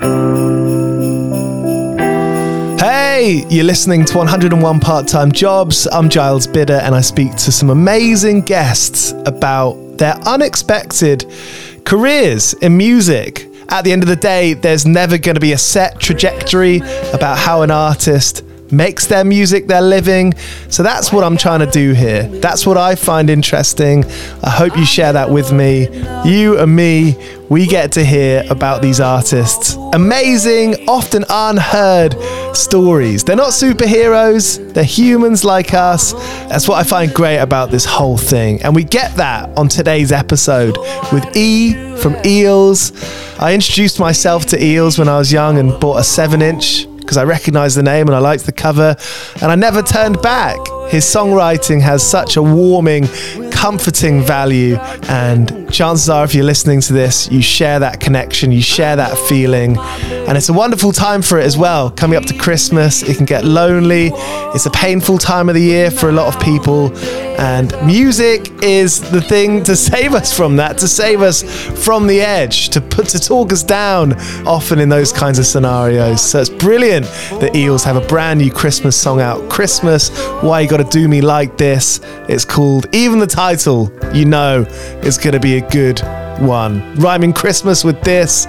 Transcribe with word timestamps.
Hey, 0.00 0.06
you're 3.50 3.64
listening 3.64 4.04
to 4.04 4.18
101 4.18 4.78
Part 4.78 5.08
Time 5.08 5.32
Jobs. 5.32 5.88
I'm 5.88 6.08
Giles 6.08 6.46
Bidder, 6.46 6.80
and 6.84 6.94
I 6.94 7.00
speak 7.00 7.32
to 7.32 7.50
some 7.50 7.70
amazing 7.70 8.42
guests 8.42 9.12
about 9.26 9.74
their 9.98 10.14
unexpected 10.18 11.26
careers 11.84 12.54
in 12.54 12.76
music. 12.76 13.48
At 13.70 13.82
the 13.82 13.90
end 13.90 14.04
of 14.04 14.08
the 14.08 14.14
day, 14.14 14.54
there's 14.54 14.86
never 14.86 15.18
going 15.18 15.34
to 15.34 15.40
be 15.40 15.52
a 15.52 15.58
set 15.58 15.98
trajectory 15.98 16.76
about 17.12 17.36
how 17.36 17.62
an 17.62 17.72
artist 17.72 18.44
makes 18.70 19.06
their 19.06 19.24
music 19.24 19.66
their 19.66 19.82
living. 19.82 20.34
So 20.68 20.82
that's 20.82 21.12
what 21.12 21.24
I'm 21.24 21.36
trying 21.36 21.60
to 21.60 21.70
do 21.70 21.92
here. 21.92 22.24
That's 22.24 22.66
what 22.66 22.76
I 22.76 22.94
find 22.94 23.30
interesting. 23.30 24.04
I 24.42 24.50
hope 24.50 24.76
you 24.76 24.84
share 24.84 25.12
that 25.12 25.30
with 25.30 25.52
me. 25.52 25.88
You 26.24 26.58
and 26.58 26.74
me, 26.74 27.16
we 27.48 27.66
get 27.66 27.92
to 27.92 28.04
hear 28.04 28.44
about 28.50 28.82
these 28.82 29.00
artists. 29.00 29.74
Amazing, 29.94 30.88
often 30.88 31.24
unheard 31.30 32.14
stories. 32.54 33.24
They're 33.24 33.36
not 33.36 33.50
superheroes, 33.50 34.74
they're 34.74 34.84
humans 34.84 35.44
like 35.44 35.72
us. 35.72 36.12
That's 36.48 36.68
what 36.68 36.78
I 36.78 36.82
find 36.82 37.12
great 37.12 37.38
about 37.38 37.70
this 37.70 37.84
whole 37.84 38.18
thing. 38.18 38.62
And 38.62 38.74
we 38.74 38.84
get 38.84 39.14
that 39.16 39.56
on 39.56 39.68
today's 39.68 40.12
episode 40.12 40.76
with 41.12 41.36
E 41.36 41.96
from 41.96 42.16
Eels. 42.24 42.92
I 43.38 43.54
introduced 43.54 43.98
myself 43.98 44.46
to 44.46 44.62
Eels 44.62 44.98
when 44.98 45.08
I 45.08 45.16
was 45.16 45.32
young 45.32 45.58
and 45.58 45.78
bought 45.80 46.00
a 46.00 46.04
7 46.04 46.42
inch 46.42 46.87
because 47.08 47.16
I 47.16 47.24
recognized 47.24 47.74
the 47.74 47.82
name 47.82 48.06
and 48.06 48.14
I 48.14 48.18
liked 48.18 48.44
the 48.44 48.52
cover, 48.52 48.94
and 49.40 49.50
I 49.50 49.54
never 49.54 49.80
turned 49.80 50.20
back. 50.20 50.58
His 50.88 51.04
songwriting 51.04 51.80
has 51.82 52.08
such 52.08 52.36
a 52.36 52.42
warming, 52.42 53.08
comforting 53.50 54.22
value, 54.22 54.76
and 55.08 55.70
chances 55.72 56.08
are, 56.08 56.24
if 56.24 56.34
you're 56.34 56.44
listening 56.44 56.80
to 56.80 56.92
this, 56.92 57.30
you 57.30 57.42
share 57.42 57.78
that 57.80 58.00
connection, 58.00 58.52
you 58.52 58.62
share 58.62 58.96
that 58.96 59.18
feeling, 59.18 59.76
and 59.78 60.36
it's 60.36 60.48
a 60.48 60.52
wonderful 60.52 60.92
time 60.92 61.20
for 61.20 61.38
it 61.38 61.44
as 61.44 61.58
well. 61.58 61.90
Coming 61.90 62.16
up 62.16 62.24
to 62.26 62.34
Christmas, 62.38 63.02
it 63.02 63.16
can 63.16 63.26
get 63.26 63.44
lonely, 63.44 64.10
it's 64.54 64.66
a 64.66 64.70
painful 64.70 65.18
time 65.18 65.48
of 65.48 65.54
the 65.54 65.60
year 65.60 65.90
for 65.90 66.08
a 66.08 66.12
lot 66.12 66.34
of 66.34 66.40
people, 66.40 66.96
and 67.38 67.72
music 67.86 68.50
is 68.62 69.00
the 69.10 69.20
thing 69.20 69.62
to 69.64 69.76
save 69.76 70.14
us 70.14 70.36
from 70.36 70.56
that, 70.56 70.78
to 70.78 70.88
save 70.88 71.20
us 71.20 71.42
from 71.84 72.06
the 72.06 72.20
edge, 72.20 72.70
to 72.70 72.80
put 72.80 73.06
to 73.08 73.20
talk 73.20 73.52
us 73.52 73.62
down 73.62 74.14
often 74.46 74.78
in 74.78 74.88
those 74.88 75.12
kinds 75.12 75.38
of 75.38 75.46
scenarios. 75.46 76.20
So 76.20 76.40
it's 76.40 76.50
brilliant 76.50 77.06
that 77.40 77.54
Eels 77.54 77.84
have 77.84 77.96
a 77.96 78.06
brand 78.06 78.40
new 78.40 78.50
Christmas 78.50 78.96
song 78.96 79.20
out. 79.20 79.48
Christmas, 79.50 80.10
Why 80.42 80.60
You 80.60 80.68
Gotta 80.78 80.90
Do 80.90 81.08
Me 81.08 81.20
Like 81.20 81.56
This. 81.56 82.00
It's 82.28 82.44
called, 82.44 82.86
even 82.94 83.18
the 83.18 83.26
title, 83.26 83.90
you 84.14 84.24
know, 84.24 84.62
is 85.02 85.18
gonna 85.18 85.40
be 85.40 85.56
a 85.56 85.70
good 85.70 85.98
one. 86.38 86.94
Rhyming 86.94 87.32
Christmas 87.32 87.82
with 87.82 88.00
this. 88.02 88.46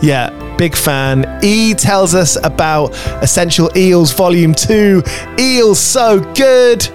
Yeah, 0.00 0.30
big 0.56 0.76
fan. 0.76 1.40
E 1.42 1.74
tells 1.74 2.14
us 2.14 2.36
about 2.44 2.94
Essential 3.20 3.68
Eels 3.76 4.12
Volume 4.12 4.54
2. 4.54 5.02
Eels 5.40 5.80
so 5.80 6.20
good 6.34 6.88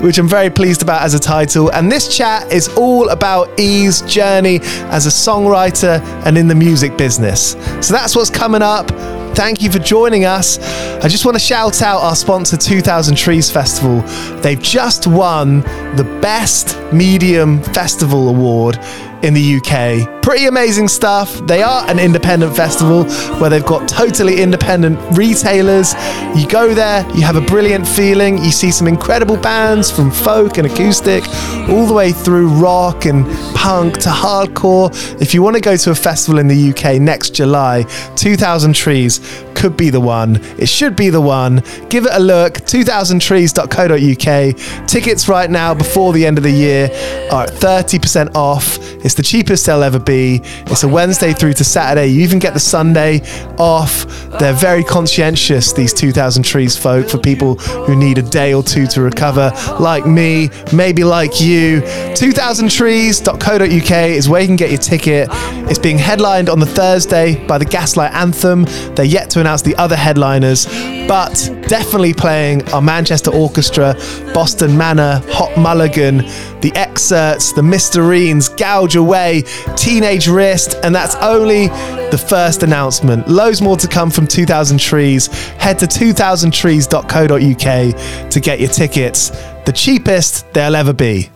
which 0.00 0.18
I'm 0.18 0.26
very 0.26 0.50
pleased 0.50 0.82
about 0.82 1.02
as 1.02 1.14
a 1.14 1.20
title. 1.20 1.70
And 1.70 1.92
this 1.92 2.16
chat 2.16 2.52
is 2.52 2.66
all 2.70 3.10
about 3.10 3.60
E's 3.60 4.00
journey 4.00 4.58
as 4.90 5.06
a 5.06 5.10
songwriter 5.10 6.00
and 6.26 6.36
in 6.36 6.48
the 6.48 6.56
music 6.56 6.98
business. 6.98 7.52
So 7.80 7.94
that's 7.94 8.16
what's 8.16 8.28
coming 8.28 8.62
up. 8.62 8.90
Thank 9.34 9.62
you 9.62 9.72
for 9.72 9.78
joining 9.78 10.26
us. 10.26 10.58
I 11.02 11.08
just 11.08 11.24
want 11.24 11.36
to 11.36 11.40
shout 11.40 11.80
out 11.80 12.02
our 12.02 12.14
sponsor, 12.14 12.58
2000 12.58 13.16
Trees 13.16 13.50
Festival. 13.50 14.02
They've 14.42 14.60
just 14.60 15.06
won 15.06 15.60
the 15.96 16.18
Best 16.20 16.76
Medium 16.92 17.62
Festival 17.62 18.28
Award 18.28 18.78
in 19.22 19.34
the 19.34 19.56
UK. 19.56 20.22
Pretty 20.22 20.46
amazing 20.46 20.88
stuff. 20.88 21.34
They 21.46 21.62
are 21.62 21.88
an 21.88 21.98
independent 21.98 22.54
festival 22.54 23.04
where 23.40 23.50
they've 23.50 23.64
got 23.64 23.88
totally 23.88 24.40
independent 24.40 24.98
retailers. 25.16 25.94
You 26.36 26.46
go 26.48 26.74
there, 26.74 27.04
you 27.14 27.22
have 27.22 27.36
a 27.36 27.40
brilliant 27.40 27.86
feeling. 27.86 28.38
You 28.38 28.52
see 28.52 28.70
some 28.70 28.86
incredible 28.86 29.36
bands 29.36 29.90
from 29.90 30.10
folk 30.10 30.58
and 30.58 30.66
acoustic, 30.66 31.26
all 31.68 31.86
the 31.86 31.94
way 31.94 32.12
through 32.12 32.48
rock 32.48 33.04
and 33.04 33.24
punk 33.54 33.98
to 33.98 34.10
hardcore. 34.10 34.90
If 35.20 35.34
you 35.34 35.42
want 35.42 35.56
to 35.56 35.62
go 35.62 35.76
to 35.76 35.90
a 35.90 35.94
festival 35.94 36.38
in 36.38 36.48
the 36.48 36.70
UK 36.70 37.00
next 37.00 37.30
July, 37.30 37.82
2000 38.16 38.74
Trees 38.74 39.20
could 39.54 39.76
be 39.76 39.90
the 39.90 40.00
one. 40.00 40.36
It 40.58 40.68
should 40.68 40.96
be 40.96 41.10
the 41.10 41.20
one. 41.20 41.62
Give 41.88 42.06
it 42.06 42.12
a 42.12 42.20
look. 42.20 42.54
2000trees.co.uk. 42.54 44.88
Tickets 44.88 45.28
right 45.28 45.50
now 45.50 45.74
before 45.74 46.12
the 46.12 46.26
end 46.26 46.38
of 46.38 46.44
the 46.44 46.50
year 46.50 46.86
are 47.30 47.44
at 47.44 47.50
30% 47.50 48.34
off. 48.34 48.78
It's 49.04 49.11
the 49.14 49.22
cheapest 49.22 49.66
they'll 49.66 49.82
ever 49.82 49.98
be. 49.98 50.40
It's 50.66 50.82
a 50.82 50.88
Wednesday 50.88 51.32
through 51.32 51.54
to 51.54 51.64
Saturday. 51.64 52.08
You 52.08 52.22
even 52.22 52.38
get 52.38 52.54
the 52.54 52.60
Sunday 52.60 53.20
off. 53.58 54.06
They're 54.38 54.52
very 54.52 54.84
conscientious, 54.84 55.72
these 55.72 55.92
2000 55.92 56.42
Trees 56.42 56.76
folk, 56.76 57.08
for 57.08 57.18
people 57.18 57.56
who 57.56 57.96
need 57.96 58.18
a 58.18 58.22
day 58.22 58.54
or 58.54 58.62
two 58.62 58.86
to 58.88 59.02
recover, 59.02 59.52
like 59.78 60.06
me, 60.06 60.50
maybe 60.72 61.04
like 61.04 61.40
you. 61.40 61.82
2000trees.co.uk 61.82 64.10
is 64.10 64.28
where 64.28 64.40
you 64.40 64.46
can 64.46 64.56
get 64.56 64.70
your 64.70 64.80
ticket. 64.80 65.28
It's 65.70 65.78
being 65.78 65.98
headlined 65.98 66.48
on 66.48 66.58
the 66.58 66.66
Thursday 66.66 67.44
by 67.46 67.58
the 67.58 67.64
Gaslight 67.64 68.12
Anthem. 68.12 68.64
They're 68.94 69.04
yet 69.04 69.30
to 69.30 69.40
announce 69.40 69.62
the 69.62 69.76
other 69.76 69.96
headliners, 69.96 70.66
but 71.08 71.50
definitely 71.68 72.14
playing 72.14 72.68
our 72.72 72.82
Manchester 72.82 73.32
Orchestra, 73.32 73.94
Boston 74.34 74.76
Manor, 74.76 75.22
Hot 75.28 75.56
Mulligan, 75.56 76.22
The 76.62 76.70
Xcerts, 76.70 77.54
The 77.54 77.60
Mysterines, 77.62 78.56
Gouge 78.56 78.96
Away, 78.96 79.42
Teenage 79.76 80.28
Wrist, 80.28 80.76
and 80.84 80.94
that's 80.94 81.16
only 81.16 81.68
the 82.12 82.24
first 82.28 82.62
announcement. 82.62 83.26
Loads 83.28 83.60
more 83.60 83.76
to 83.76 83.88
come 83.88 84.08
from 84.10 84.28
2000 84.28 84.78
Trees. 84.78 85.26
Head 85.58 85.80
to 85.80 85.86
2000trees.co.uk 85.86 88.30
to 88.30 88.40
get 88.40 88.60
your 88.60 88.70
tickets, 88.70 89.30
the 89.66 89.72
cheapest 89.72 90.52
they'll 90.52 90.76
ever 90.76 90.92
be. 90.92 91.31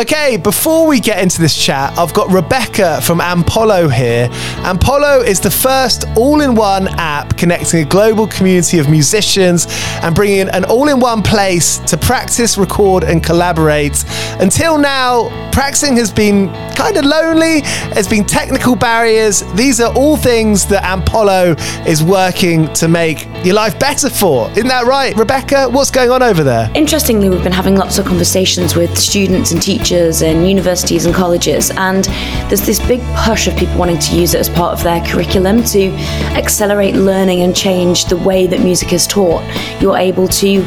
Okay, 0.00 0.38
before 0.38 0.86
we 0.86 0.98
get 0.98 1.22
into 1.22 1.42
this 1.42 1.54
chat, 1.54 1.92
I've 1.98 2.14
got 2.14 2.30
Rebecca 2.30 3.02
from 3.02 3.18
Ampollo 3.18 3.92
here. 3.92 4.28
Ampollo 4.64 5.22
is 5.22 5.40
the 5.40 5.50
first 5.50 6.06
all 6.16 6.40
in 6.40 6.54
one 6.54 6.88
app 6.98 7.36
connecting 7.36 7.80
a 7.80 7.84
global 7.84 8.26
community 8.26 8.78
of 8.78 8.88
musicians 8.88 9.66
and 10.02 10.14
bringing 10.14 10.48
an 10.48 10.64
all 10.64 10.88
in 10.88 11.00
one 11.00 11.22
place 11.22 11.76
to 11.80 11.98
practice, 11.98 12.56
record, 12.56 13.04
and 13.04 13.22
collaborate. 13.22 14.02
Until 14.40 14.78
now, 14.78 15.28
practicing 15.52 15.98
has 15.98 16.10
been 16.10 16.48
kind 16.74 16.96
of 16.96 17.04
lonely, 17.04 17.60
there's 17.92 18.08
been 18.08 18.24
technical 18.24 18.74
barriers. 18.74 19.42
These 19.52 19.82
are 19.82 19.92
all 19.94 20.16
things 20.16 20.64
that 20.68 20.82
Ampollo 20.82 21.58
is 21.86 22.02
working 22.02 22.72
to 22.72 22.88
make 22.88 23.26
your 23.44 23.54
life 23.54 23.78
better 23.78 24.08
for. 24.08 24.50
Isn't 24.52 24.68
that 24.68 24.86
right, 24.86 25.14
Rebecca? 25.14 25.68
What's 25.68 25.90
going 25.90 26.10
on 26.10 26.22
over 26.22 26.42
there? 26.42 26.70
Interestingly, 26.74 27.28
we've 27.28 27.42
been 27.42 27.52
having 27.52 27.76
lots 27.76 27.98
of 27.98 28.06
conversations 28.06 28.74
with 28.74 28.96
students 28.96 29.52
and 29.52 29.60
teachers 29.60 29.89
and 29.90 30.48
universities 30.48 31.04
and 31.04 31.14
colleges, 31.14 31.70
and 31.72 32.04
there's 32.48 32.64
this 32.64 32.78
big 32.86 33.00
push 33.16 33.48
of 33.48 33.56
people 33.56 33.76
wanting 33.76 33.98
to 33.98 34.16
use 34.16 34.34
it 34.34 34.38
as 34.38 34.48
part 34.48 34.72
of 34.72 34.84
their 34.84 35.04
curriculum 35.04 35.64
to 35.64 35.90
accelerate 36.36 36.94
learning 36.94 37.42
and 37.42 37.56
change 37.56 38.04
the 38.04 38.16
way 38.16 38.46
that 38.46 38.60
music 38.60 38.92
is 38.92 39.06
taught. 39.06 39.42
You're 39.80 39.96
able 39.96 40.28
to 40.28 40.62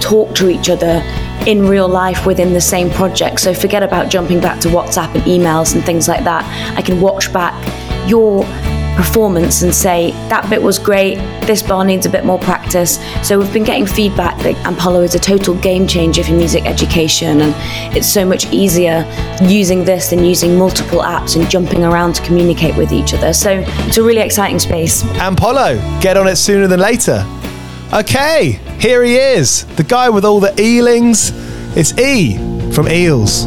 talk 0.00 0.34
to 0.34 0.48
each 0.48 0.68
other 0.68 1.02
in 1.46 1.68
real 1.68 1.88
life 1.88 2.26
within 2.26 2.52
the 2.52 2.60
same 2.60 2.90
project. 2.90 3.40
So 3.40 3.54
forget 3.54 3.82
about 3.82 4.10
jumping 4.10 4.40
back 4.40 4.60
to 4.60 4.68
WhatsApp 4.68 5.14
and 5.14 5.22
emails 5.24 5.74
and 5.74 5.84
things 5.84 6.08
like 6.08 6.24
that. 6.24 6.44
I 6.76 6.82
can 6.82 7.00
watch 7.00 7.32
back 7.32 7.54
your 8.08 8.44
performance 8.96 9.62
and 9.62 9.74
say 9.74 10.12
that 10.28 10.48
bit 10.48 10.62
was 10.62 10.78
great 10.78 11.16
this 11.46 11.62
bar 11.62 11.84
needs 11.84 12.06
a 12.06 12.10
bit 12.10 12.24
more 12.24 12.38
practice 12.38 12.98
so 13.26 13.38
we've 13.38 13.52
been 13.52 13.64
getting 13.64 13.86
feedback 13.86 14.38
that 14.42 14.54
ampollo 14.64 15.02
is 15.02 15.14
a 15.14 15.18
total 15.18 15.54
game 15.56 15.86
changer 15.86 16.22
for 16.22 16.32
music 16.32 16.64
education 16.64 17.40
and 17.40 17.96
it's 17.96 18.08
so 18.08 18.24
much 18.24 18.46
easier 18.52 19.04
using 19.42 19.84
this 19.84 20.10
than 20.10 20.24
using 20.24 20.56
multiple 20.56 21.00
apps 21.00 21.36
and 21.36 21.50
jumping 21.50 21.84
around 21.84 22.14
to 22.14 22.22
communicate 22.22 22.76
with 22.76 22.92
each 22.92 23.14
other 23.14 23.32
so 23.32 23.64
it's 23.66 23.96
a 23.96 24.02
really 24.02 24.20
exciting 24.20 24.58
space 24.58 25.02
Ampollo, 25.24 25.80
get 26.02 26.16
on 26.16 26.26
it 26.26 26.36
sooner 26.36 26.66
than 26.66 26.80
later. 26.80 27.24
Okay, 27.92 28.60
here 28.78 29.02
he 29.02 29.16
is, 29.16 29.64
the 29.76 29.84
guy 29.84 30.10
with 30.10 30.24
all 30.24 30.40
the 30.40 30.50
eelings. 30.50 31.32
It's 31.76 31.96
E 31.98 32.36
from 32.72 32.88
Eels. 32.88 33.46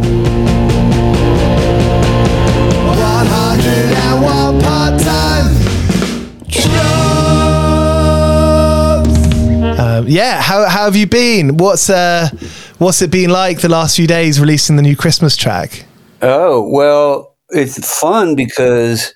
Yeah, 10.08 10.42
how, 10.42 10.68
how 10.68 10.86
have 10.86 10.96
you 10.96 11.08
been? 11.08 11.58
What's 11.58 11.90
uh, 11.90 12.30
what's 12.78 13.02
it 13.02 13.12
been 13.12 13.30
like 13.30 13.62
the 13.62 13.70
last 13.70 13.96
few 13.96 14.08
days 14.08 14.40
releasing 14.40 14.76
the 14.76 14.82
new 14.82 14.96
Christmas 14.96 15.36
track? 15.36 15.86
Oh, 16.22 16.68
well, 16.68 17.36
it's 17.50 18.00
fun 18.00 18.36
because 18.36 19.14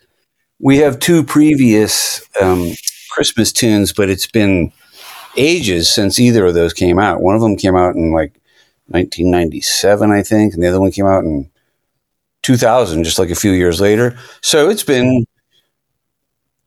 we 0.59 0.77
have 0.77 0.99
two 0.99 1.23
previous 1.23 2.21
um, 2.39 2.71
Christmas 3.11 3.51
tunes, 3.51 3.93
but 3.93 4.09
it's 4.09 4.27
been 4.27 4.71
ages 5.37 5.89
since 5.89 6.19
either 6.19 6.45
of 6.45 6.53
those 6.53 6.73
came 6.73 6.99
out. 6.99 7.21
One 7.21 7.35
of 7.35 7.41
them 7.41 7.55
came 7.55 7.75
out 7.75 7.95
in 7.95 8.11
like 8.11 8.33
1997, 8.87 10.11
I 10.11 10.21
think, 10.21 10.53
and 10.53 10.61
the 10.61 10.67
other 10.67 10.79
one 10.79 10.91
came 10.91 11.05
out 11.07 11.23
in 11.23 11.49
2000, 12.43 13.03
just 13.03 13.19
like 13.19 13.29
a 13.29 13.35
few 13.35 13.51
years 13.51 13.79
later. 13.79 14.17
So 14.41 14.69
it's 14.69 14.83
been 14.83 15.25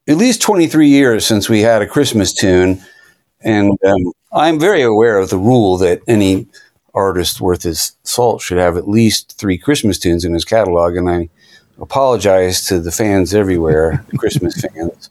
at 0.09 0.17
least 0.17 0.43
23 0.43 0.89
years 0.89 1.27
since 1.27 1.49
we 1.49 1.61
had 1.61 1.83
a 1.83 1.87
Christmas 1.87 2.33
tune. 2.33 2.83
And 3.45 3.79
um, 3.87 4.13
I'm 4.33 4.59
very 4.59 4.83
aware 4.83 5.19
of 5.19 5.31
the 5.31 5.39
rule 5.39 5.77
that 5.79 6.01
any 6.09 6.47
artist 6.95 7.41
worth 7.41 7.65
his 7.65 7.93
salt 8.03 8.41
should 8.41 8.59
have 8.59 8.77
at 8.77 8.89
least 8.89 9.39
three 9.39 9.59
Christmas 9.59 9.99
tunes 9.99 10.25
in 10.25 10.33
his 10.33 10.45
catalog. 10.45 10.97
And 10.97 11.11
I 11.11 11.29
apologize 11.81 12.65
to 12.67 12.81
the 12.81 12.93
fans 12.93 13.35
everywhere, 13.35 14.05
the 14.09 14.19
Christmas 14.19 14.61
fans, 14.75 15.11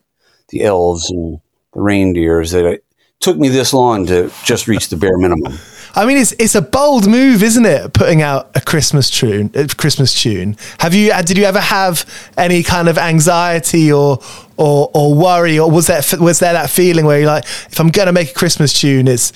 the 0.50 0.63
elves 0.63 1.10
and 1.10 1.40
the 1.74 1.82
reindeers, 1.82 2.52
that 2.52 2.66
it 2.66 2.86
took 3.24 3.38
me 3.38 3.50
this 3.50 3.74
long 3.74 4.06
to 4.08 4.32
just 4.44 4.68
reach 4.68 4.89
the 4.89 4.98
bare 4.98 5.18
minimum. 5.18 5.58
I 5.96 6.06
mean, 6.06 6.18
it's 6.18 6.32
it's 6.34 6.56
a 6.56 6.62
bold 6.62 7.08
move, 7.08 7.44
isn't 7.44 7.65
it? 7.65 7.94
Putting 7.94 8.22
out 8.22 8.50
a 8.56 8.62
Christmas 8.62 9.10
tune, 9.12 9.51
a 9.53 9.68
Christmas 9.68 10.20
tune. 10.20 10.58
Have 10.80 10.94
you? 10.96 11.12
Uh, 11.12 11.22
did 11.22 11.38
you 11.38 11.44
ever 11.44 11.60
have 11.60 12.06
any 12.36 12.63
kind 12.63 12.89
of 12.89 12.98
anxiety 12.98 13.92
or 13.92 14.20
or, 14.58 14.89
or 14.94 15.13
worry, 15.13 15.60
or 15.60 15.70
was 15.70 15.88
that 15.88 16.20
was 16.20 16.39
there 16.39 16.53
that 16.53 16.70
feeling 16.70 17.06
where 17.06 17.20
you're 17.20 17.27
like, 17.27 17.44
if 17.44 17.80
I'm 17.80 17.89
gonna 17.89 18.12
make 18.12 18.32
a 18.32 18.34
Christmas 18.34 18.74
tune, 18.74 19.08
it's 19.08 19.34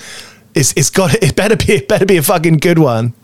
it's 0.54 0.72
it's 0.76 0.90
got 0.90 1.14
it 1.22 1.36
better 1.36 1.56
be 1.56 1.74
it 1.74 1.88
better 1.88 2.06
be 2.06 2.16
a 2.16 2.22
fucking 2.22 2.58
good 2.58 2.78
one. 2.78 3.14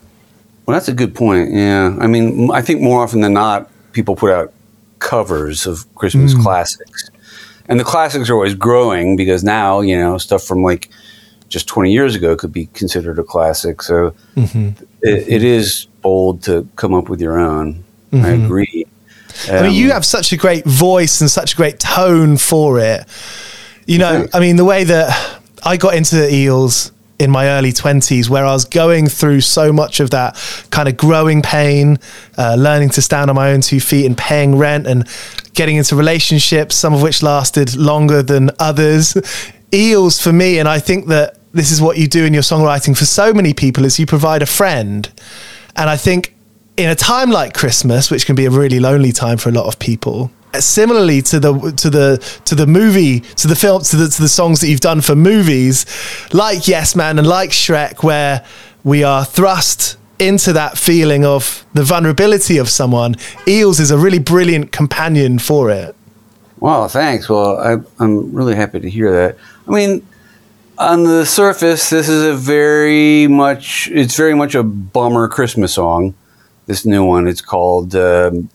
Well, 0.66 0.76
that's 0.76 0.88
a 0.88 0.94
good 0.94 1.14
point. 1.14 1.52
Yeah, 1.52 1.97
I 2.00 2.06
mean, 2.06 2.50
I 2.52 2.62
think 2.62 2.80
more 2.80 3.02
often 3.02 3.21
than 3.21 3.35
not, 3.35 3.68
people 3.92 4.14
put 4.16 4.30
out 4.30 4.52
covers 5.00 5.66
of 5.66 5.92
Christmas 5.97 6.33
hmm. 6.33 6.42
classics, 6.42 7.11
and 7.68 7.80
the 7.80 7.85
classics 7.85 8.28
are 8.30 8.35
always 8.35 8.54
growing 8.54 9.16
because 9.16 9.44
now 9.44 9.80
you 9.80 9.97
know 9.99 10.18
stuff 10.18 10.44
from 10.44 10.62
like 10.62 10.90
just 11.49 11.68
20 11.68 11.92
years 11.92 12.16
ago 12.16 12.35
could 12.37 12.52
be 12.52 12.66
considered 12.66 13.18
a 13.18 13.23
classic. 13.23 13.80
So 13.80 14.14
mm-hmm. 14.35 14.71
it, 15.02 15.28
it 15.28 15.44
is 15.44 15.87
bold 16.02 16.42
to 16.44 16.68
come 16.75 16.92
up 16.92 17.09
with 17.09 17.21
your 17.21 17.38
own. 17.38 17.85
I 18.12 18.16
mm-hmm. 18.16 18.44
agree. 18.44 18.87
I 19.49 19.62
mean, 19.62 19.73
you 19.73 19.87
um, 19.87 19.92
have 19.92 20.04
such 20.04 20.33
a 20.33 20.37
great 20.37 20.64
voice 20.64 21.21
and 21.21 21.30
such 21.30 21.54
a 21.54 21.56
great 21.56 21.78
tone 21.78 22.37
for 22.37 22.78
it. 22.80 23.04
You 23.87 23.99
know, 23.99 24.26
I 24.33 24.40
mean, 24.40 24.56
the 24.56 24.64
way 24.64 24.85
that 24.85 25.40
I 25.64 25.76
got 25.76 25.94
into 25.94 26.16
the 26.16 26.33
Eels 26.33 26.92
in 27.18 27.30
my 27.30 27.49
early 27.49 27.73
20s 27.73 28.28
where 28.28 28.44
I 28.44 28.52
was 28.52 28.64
going 28.64 29.06
through 29.06 29.40
so 29.40 29.73
much 29.73 30.00
of 30.00 30.11
that 30.11 30.37
kind 30.71 30.88
of 30.88 30.97
growing 30.97 31.42
pain, 31.42 31.99
uh, 32.37 32.56
learning 32.59 32.90
to 32.90 33.02
stand 33.02 33.30
on 33.30 33.37
my 33.37 33.52
own 33.52 33.61
two 33.61 33.80
feet 33.80 34.06
and 34.06 34.16
paying 34.16 34.56
rent 34.56 34.87
and 34.87 35.09
getting 35.54 35.76
into 35.76 35.96
relationships, 35.96 36.75
some 36.75 36.92
of 36.92 37.02
which 37.02 37.23
lasted 37.23 37.76
longer 37.76 38.23
than 38.23 38.50
others. 38.58 39.16
Eels 39.73 40.20
for 40.20 40.32
me, 40.32 40.58
and 40.58 40.68
I 40.68 40.78
think 40.78 41.08
that 41.08 41.38
this 41.52 41.70
is 41.70 41.80
what 41.80 41.96
you 41.96 42.06
do 42.06 42.25
in 42.25 42.34
your 42.34 42.42
songwriting 42.42 42.96
for 42.96 43.04
so 43.04 43.32
many 43.32 43.54
people 43.54 43.84
is 43.84 43.99
you 43.99 44.06
provide 44.06 44.42
a 44.42 44.46
friend. 44.46 45.08
And 45.76 45.88
I 45.88 45.96
think 45.96 46.34
in 46.76 46.90
a 46.90 46.94
time 46.94 47.30
like 47.30 47.54
Christmas, 47.54 48.11
which 48.11 48.26
can 48.26 48.34
be 48.34 48.44
a 48.44 48.50
really 48.50 48.80
lonely 48.80 49.12
time 49.12 49.38
for 49.38 49.49
a 49.49 49.52
lot 49.52 49.66
of 49.66 49.78
people, 49.78 50.30
similarly 50.61 51.23
to 51.23 51.40
the 51.40 51.73
to 51.76 51.90
the 51.90 52.40
to 52.44 52.54
the 52.54 52.66
movie 52.66 53.20
to 53.20 53.49
the 53.49 53.56
film 53.56 53.82
to 53.82 53.96
the 53.96 54.08
to 54.08 54.23
the 54.23 54.28
songs 54.28 54.61
that 54.61 54.68
you've 54.68 54.80
done 54.80 55.00
for 55.00 55.16
movies 55.16 55.87
like 56.32 56.68
Yes 56.68 56.94
Man 56.94 57.18
and 57.18 57.26
like 57.26 57.50
Shrek 57.50 58.04
where 58.04 58.44
we 58.84 59.02
are 59.02 59.25
thrust 59.25 59.96
into 60.18 60.52
that 60.52 60.78
feeling 60.78 61.25
of 61.25 61.64
the 61.75 61.83
vulnerability 61.83 62.59
of 62.59 62.68
someone 62.68 63.16
Eels 63.47 63.80
is 63.80 63.90
a 63.90 63.99
really 63.99 64.18
brilliant 64.18 64.73
companion 64.73 65.38
for 65.38 65.71
it 65.71 65.94
Wow, 66.64 66.88
thanks. 66.88 67.28
Well, 67.28 67.59
I, 67.59 67.76
I'm 68.02 68.33
really 68.35 68.54
happy 68.54 68.80
to 68.80 68.88
hear 68.88 69.12
that. 69.12 69.37
I 69.68 69.71
mean, 69.71 70.06
on 70.78 71.04
the 71.04 71.26
surface, 71.26 71.90
this 71.90 72.09
is 72.09 72.23
a 72.23 72.35
very 72.35 73.26
much, 73.26 73.90
it's 73.92 74.16
very 74.16 74.35
much 74.35 74.54
a 74.54 74.62
bummer 74.62 75.28
Christmas 75.28 75.75
song. 75.75 76.14
This 76.64 76.87
new 76.87 77.04
one, 77.04 77.28
it's 77.28 77.42
called 77.42 77.94
um, 77.94 78.49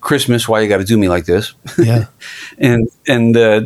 Christmas, 0.00 0.48
Why 0.48 0.60
You 0.60 0.68
Gotta 0.68 0.84
Do 0.84 0.96
Me 0.96 1.08
Like 1.08 1.24
This. 1.24 1.54
yeah 1.76 2.06
and, 2.58 2.88
and, 3.08 3.36
uh, 3.36 3.62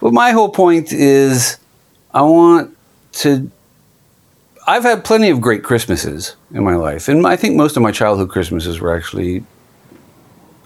but 0.00 0.12
my 0.12 0.32
whole 0.32 0.48
point 0.48 0.92
is 0.92 1.58
I 2.12 2.22
want 2.22 2.76
to, 3.22 3.48
I've 4.70 4.84
had 4.84 5.04
plenty 5.04 5.30
of 5.30 5.40
great 5.40 5.64
Christmases 5.64 6.36
in 6.54 6.62
my 6.62 6.76
life. 6.76 7.08
And 7.08 7.26
I 7.26 7.34
think 7.34 7.56
most 7.56 7.76
of 7.76 7.82
my 7.82 7.90
childhood 7.90 8.30
Christmases 8.30 8.78
were 8.78 8.94
actually 8.96 9.44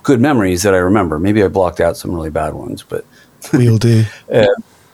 good 0.02 0.20
memories 0.20 0.62
that 0.64 0.74
I 0.74 0.76
remember. 0.76 1.18
Maybe 1.18 1.42
I 1.42 1.48
blocked 1.48 1.80
out 1.80 1.96
some 1.96 2.14
really 2.14 2.28
bad 2.28 2.52
ones, 2.52 2.82
but 2.82 3.06
we 3.54 3.70
all 3.70 3.78
do 3.78 4.04
uh, 4.32 4.44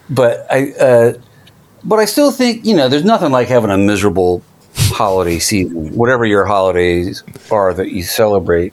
but 0.08 0.46
I 0.48 0.72
uh, 0.74 1.12
but 1.82 1.98
I 1.98 2.04
still 2.04 2.30
think 2.30 2.64
you 2.64 2.76
know 2.76 2.88
there's 2.88 3.04
nothing 3.04 3.32
like 3.32 3.48
having 3.48 3.70
a 3.70 3.76
miserable 3.76 4.44
holiday 4.76 5.40
season, 5.40 5.92
whatever 5.96 6.24
your 6.24 6.44
holidays 6.44 7.24
are 7.50 7.74
that 7.74 7.90
you 7.90 8.04
celebrate. 8.04 8.72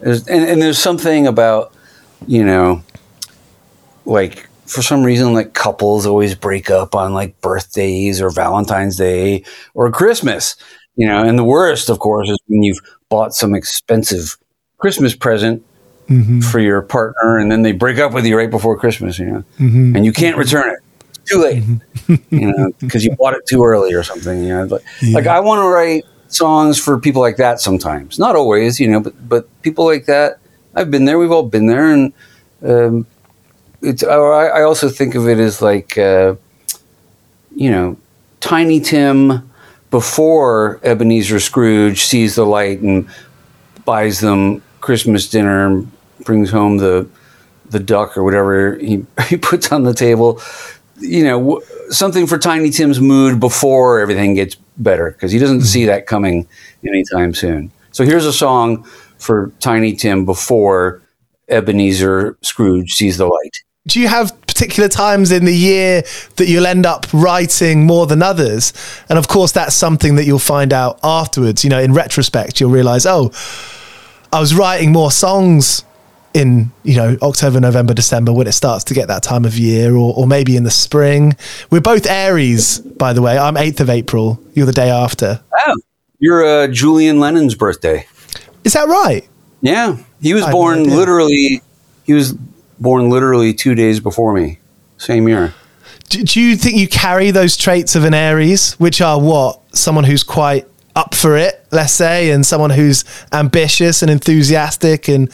There's, 0.00 0.26
and, 0.26 0.46
and 0.46 0.62
there's 0.62 0.78
something 0.78 1.26
about 1.26 1.74
you 2.26 2.42
know 2.42 2.82
like 4.06 4.48
for 4.66 4.82
some 4.82 5.02
reason 5.02 5.32
like 5.34 5.54
couples 5.54 6.06
always 6.06 6.34
break 6.34 6.70
up 6.70 6.94
on 6.94 7.14
like 7.14 7.40
birthdays 7.40 8.20
or 8.20 8.30
Valentine's 8.30 8.96
Day 8.96 9.44
or 9.74 9.90
Christmas. 9.90 10.56
You 10.96 11.08
know, 11.08 11.24
and 11.24 11.36
the 11.38 11.44
worst, 11.44 11.90
of 11.90 11.98
course, 11.98 12.30
is 12.30 12.38
when 12.46 12.62
you've 12.62 12.78
bought 13.08 13.34
some 13.34 13.54
expensive 13.54 14.36
Christmas 14.78 15.14
present 15.14 15.64
mm-hmm. 16.08 16.40
for 16.40 16.60
your 16.60 16.82
partner, 16.82 17.38
and 17.38 17.50
then 17.50 17.62
they 17.62 17.72
break 17.72 17.98
up 17.98 18.12
with 18.12 18.24
you 18.24 18.36
right 18.36 18.50
before 18.50 18.78
Christmas, 18.78 19.18
you 19.18 19.26
know, 19.26 19.44
mm-hmm. 19.58 19.96
and 19.96 20.04
you 20.04 20.12
can't 20.12 20.36
return 20.36 20.70
it. 20.70 20.78
It's 21.10 21.30
too 21.30 21.38
late, 21.38 21.62
mm-hmm. 21.62 22.34
you 22.34 22.52
know, 22.52 22.70
because 22.80 23.04
you 23.04 23.14
bought 23.16 23.34
it 23.34 23.42
too 23.48 23.64
early 23.64 23.92
or 23.92 24.02
something. 24.02 24.42
You 24.44 24.48
know, 24.50 24.64
like, 24.64 24.82
yeah. 25.02 25.14
like 25.16 25.26
I 25.26 25.40
want 25.40 25.60
to 25.60 25.68
write 25.68 26.04
songs 26.28 26.78
for 26.78 26.98
people 26.98 27.22
like 27.22 27.36
that 27.36 27.60
sometimes, 27.60 28.18
not 28.18 28.36
always, 28.36 28.78
you 28.78 28.88
know, 28.88 29.00
but 29.00 29.28
but 29.28 29.62
people 29.62 29.84
like 29.84 30.06
that. 30.06 30.38
I've 30.76 30.90
been 30.90 31.04
there. 31.04 31.18
We've 31.18 31.32
all 31.32 31.44
been 31.44 31.66
there, 31.66 31.90
and 31.92 32.12
um, 32.62 33.06
it's. 33.84 34.02
I, 34.02 34.62
also 34.62 34.88
think 34.88 35.14
of 35.14 35.28
it 35.28 35.38
as 35.38 35.62
like, 35.62 35.96
uh, 35.98 36.34
you 37.54 37.70
know, 37.70 37.96
Tiny 38.40 38.80
Tim 38.80 39.50
before 39.90 40.80
Ebenezer 40.82 41.40
Scrooge 41.40 42.04
sees 42.04 42.34
the 42.34 42.44
light 42.44 42.80
and 42.80 43.08
buys 43.84 44.20
them 44.20 44.62
Christmas 44.80 45.28
dinner 45.28 45.66
and 45.66 45.90
brings 46.24 46.50
home 46.50 46.78
the 46.78 47.08
the 47.70 47.80
duck 47.80 48.16
or 48.16 48.24
whatever 48.24 48.76
he, 48.76 49.04
he 49.28 49.36
puts 49.36 49.72
on 49.72 49.84
the 49.84 49.94
table. 49.94 50.40
You 50.98 51.24
know, 51.24 51.62
something 51.90 52.26
for 52.26 52.38
Tiny 52.38 52.70
Tim's 52.70 53.00
mood 53.00 53.40
before 53.40 54.00
everything 54.00 54.34
gets 54.34 54.56
better 54.76 55.10
because 55.10 55.32
he 55.32 55.38
doesn't 55.38 55.62
see 55.62 55.86
that 55.86 56.06
coming 56.06 56.46
anytime 56.86 57.34
soon. 57.34 57.70
So 57.92 58.04
here's 58.04 58.26
a 58.26 58.32
song 58.32 58.84
for 59.18 59.52
Tiny 59.60 59.94
Tim 59.94 60.24
before 60.24 61.02
Ebenezer 61.48 62.36
Scrooge 62.42 62.92
sees 62.92 63.18
the 63.18 63.26
light. 63.26 63.56
Do 63.86 64.00
you 64.00 64.08
have 64.08 64.40
particular 64.46 64.88
times 64.88 65.30
in 65.30 65.44
the 65.44 65.54
year 65.54 66.02
that 66.36 66.48
you'll 66.48 66.66
end 66.66 66.86
up 66.86 67.06
writing 67.12 67.86
more 67.86 68.06
than 68.06 68.22
others? 68.22 68.72
And 69.10 69.18
of 69.18 69.28
course, 69.28 69.52
that's 69.52 69.74
something 69.74 70.16
that 70.16 70.24
you'll 70.24 70.38
find 70.38 70.72
out 70.72 70.98
afterwards. 71.02 71.64
You 71.64 71.70
know, 71.70 71.80
in 71.80 71.92
retrospect, 71.92 72.60
you'll 72.60 72.70
realize, 72.70 73.04
oh, 73.04 73.30
I 74.32 74.40
was 74.40 74.54
writing 74.54 74.90
more 74.90 75.10
songs 75.10 75.84
in 76.32 76.72
you 76.82 76.96
know 76.96 77.16
October, 77.20 77.60
November, 77.60 77.92
December 77.92 78.32
when 78.32 78.46
it 78.46 78.52
starts 78.52 78.84
to 78.84 78.94
get 78.94 79.08
that 79.08 79.22
time 79.22 79.44
of 79.44 79.58
year, 79.58 79.94
or, 79.94 80.14
or 80.16 80.26
maybe 80.26 80.56
in 80.56 80.64
the 80.64 80.70
spring. 80.70 81.36
We're 81.70 81.82
both 81.82 82.06
Aries, 82.06 82.78
by 82.78 83.12
the 83.12 83.20
way. 83.20 83.36
I'm 83.36 83.58
eighth 83.58 83.80
of 83.80 83.90
April. 83.90 84.40
You're 84.54 84.66
the 84.66 84.72
day 84.72 84.88
after. 84.88 85.42
Oh, 85.66 85.76
you're 86.20 86.44
uh, 86.44 86.68
Julian 86.68 87.20
Lennon's 87.20 87.54
birthday. 87.54 88.06
Is 88.64 88.72
that 88.72 88.88
right? 88.88 89.28
Yeah, 89.60 89.98
he 90.22 90.32
was 90.32 90.46
born 90.46 90.84
literally. 90.84 91.60
He 92.04 92.14
was 92.14 92.34
born 92.78 93.10
literally 93.10 93.54
two 93.54 93.74
days 93.74 94.00
before 94.00 94.32
me, 94.32 94.58
same 94.98 95.28
year. 95.28 95.54
Do, 96.08 96.22
do 96.22 96.40
you 96.40 96.56
think 96.56 96.76
you 96.76 96.88
carry 96.88 97.30
those 97.30 97.56
traits 97.56 97.96
of 97.96 98.04
an 98.04 98.14
Aries, 98.14 98.74
which 98.74 99.00
are 99.00 99.20
what 99.20 99.60
someone 99.76 100.04
who's 100.04 100.22
quite 100.22 100.66
up 100.96 101.14
for 101.14 101.36
it, 101.36 101.64
let's 101.72 101.92
say, 101.92 102.30
and 102.30 102.44
someone 102.44 102.70
who's 102.70 103.04
ambitious 103.32 104.02
and 104.02 104.10
enthusiastic 104.10 105.08
and 105.08 105.30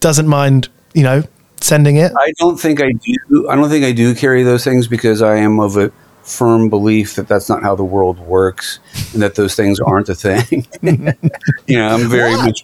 doesn't 0.00 0.26
mind, 0.26 0.68
you 0.94 1.02
know, 1.02 1.22
sending 1.60 1.96
it? 1.96 2.12
I 2.18 2.32
don't 2.38 2.58
think 2.58 2.80
I 2.82 2.92
do. 2.92 3.48
I 3.48 3.56
don't 3.56 3.68
think 3.68 3.84
I 3.84 3.92
do 3.92 4.14
carry 4.14 4.42
those 4.42 4.64
things 4.64 4.86
because 4.86 5.22
I 5.22 5.36
am 5.36 5.60
of 5.60 5.76
a 5.76 5.92
firm 6.22 6.68
belief 6.68 7.14
that 7.14 7.26
that's 7.26 7.48
not 7.48 7.62
how 7.62 7.74
the 7.74 7.84
world 7.84 8.18
works 8.18 8.80
and 9.14 9.22
that 9.22 9.34
those 9.34 9.54
things 9.54 9.80
aren't 9.80 10.08
a 10.08 10.14
thing. 10.14 10.66
you 11.66 11.78
know, 11.78 11.88
I'm 11.88 12.08
very 12.08 12.32
what? 12.32 12.44
much 12.44 12.62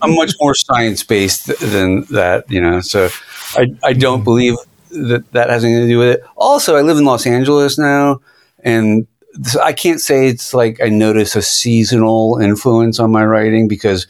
I'm 0.00 0.14
much 0.14 0.32
more 0.40 0.54
science 0.54 1.02
based 1.02 1.46
than 1.60 2.04
that, 2.04 2.50
you 2.50 2.60
know. 2.60 2.80
So 2.80 3.10
I 3.56 3.66
I 3.82 3.92
don't 3.92 4.18
mm-hmm. 4.18 4.24
believe 4.24 4.56
that 4.90 5.30
that 5.32 5.50
has 5.50 5.64
anything 5.64 5.84
to 5.84 5.88
do 5.88 5.98
with 5.98 6.08
it. 6.08 6.22
Also, 6.36 6.76
I 6.76 6.82
live 6.82 6.98
in 6.98 7.04
Los 7.04 7.26
Angeles 7.26 7.78
now 7.78 8.20
and 8.62 9.06
I 9.62 9.72
can't 9.72 10.00
say 10.00 10.28
it's 10.28 10.52
like 10.52 10.80
I 10.82 10.88
notice 10.88 11.36
a 11.36 11.42
seasonal 11.42 12.38
influence 12.38 12.98
on 12.98 13.10
my 13.10 13.24
writing 13.24 13.66
because 13.66 14.06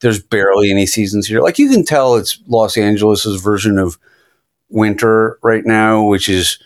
there's 0.00 0.22
barely 0.22 0.70
any 0.70 0.86
seasons 0.86 1.26
here. 1.26 1.40
Like 1.40 1.58
you 1.58 1.70
can 1.70 1.84
tell 1.84 2.16
it's 2.16 2.40
Los 2.46 2.76
Angeles's 2.76 3.40
version 3.40 3.78
of 3.78 3.98
winter 4.68 5.38
right 5.42 5.64
now, 5.64 6.02
which 6.02 6.28
is 6.28 6.58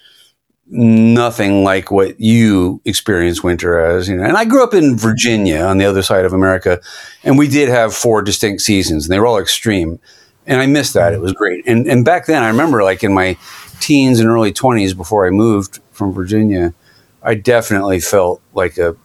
nothing 0.66 1.62
like 1.64 1.90
what 1.90 2.18
you 2.18 2.80
experience 2.84 3.42
winter 3.42 3.78
as. 3.78 4.08
You 4.08 4.16
know, 4.16 4.24
and 4.24 4.36
I 4.36 4.44
grew 4.44 4.64
up 4.64 4.74
in 4.74 4.96
Virginia 4.96 5.60
on 5.60 5.78
the 5.78 5.84
other 5.84 6.02
side 6.02 6.24
of 6.24 6.32
America, 6.32 6.80
and 7.22 7.38
we 7.38 7.48
did 7.48 7.68
have 7.68 7.94
four 7.94 8.22
distinct 8.22 8.62
seasons, 8.62 9.04
and 9.04 9.12
they 9.12 9.20
were 9.20 9.26
all 9.26 9.38
extreme. 9.38 10.00
And 10.46 10.60
I 10.60 10.66
missed 10.66 10.94
that. 10.94 11.12
It 11.12 11.20
was 11.20 11.32
great. 11.32 11.66
And 11.66 11.86
and 11.86 12.04
back 12.04 12.26
then, 12.26 12.42
I 12.42 12.48
remember 12.48 12.82
like 12.82 13.04
in 13.04 13.12
my 13.12 13.36
teens 13.80 14.20
and 14.20 14.28
early 14.28 14.52
twenties 14.52 14.94
before 14.94 15.26
I 15.26 15.30
moved 15.30 15.80
from 15.92 16.12
Virginia 16.12 16.74
I 17.22 17.34
definitely 17.34 18.00
felt 18.00 18.40
like 18.54 18.78
a, 18.78 18.96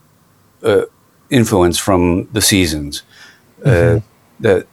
a 0.62 0.84
influence 1.30 1.78
from 1.78 2.28
the 2.32 2.40
seasons 2.40 3.02
uh, 3.64 3.68
mm-hmm. 3.68 3.98
uh, 3.98 4.00
that 4.40 4.66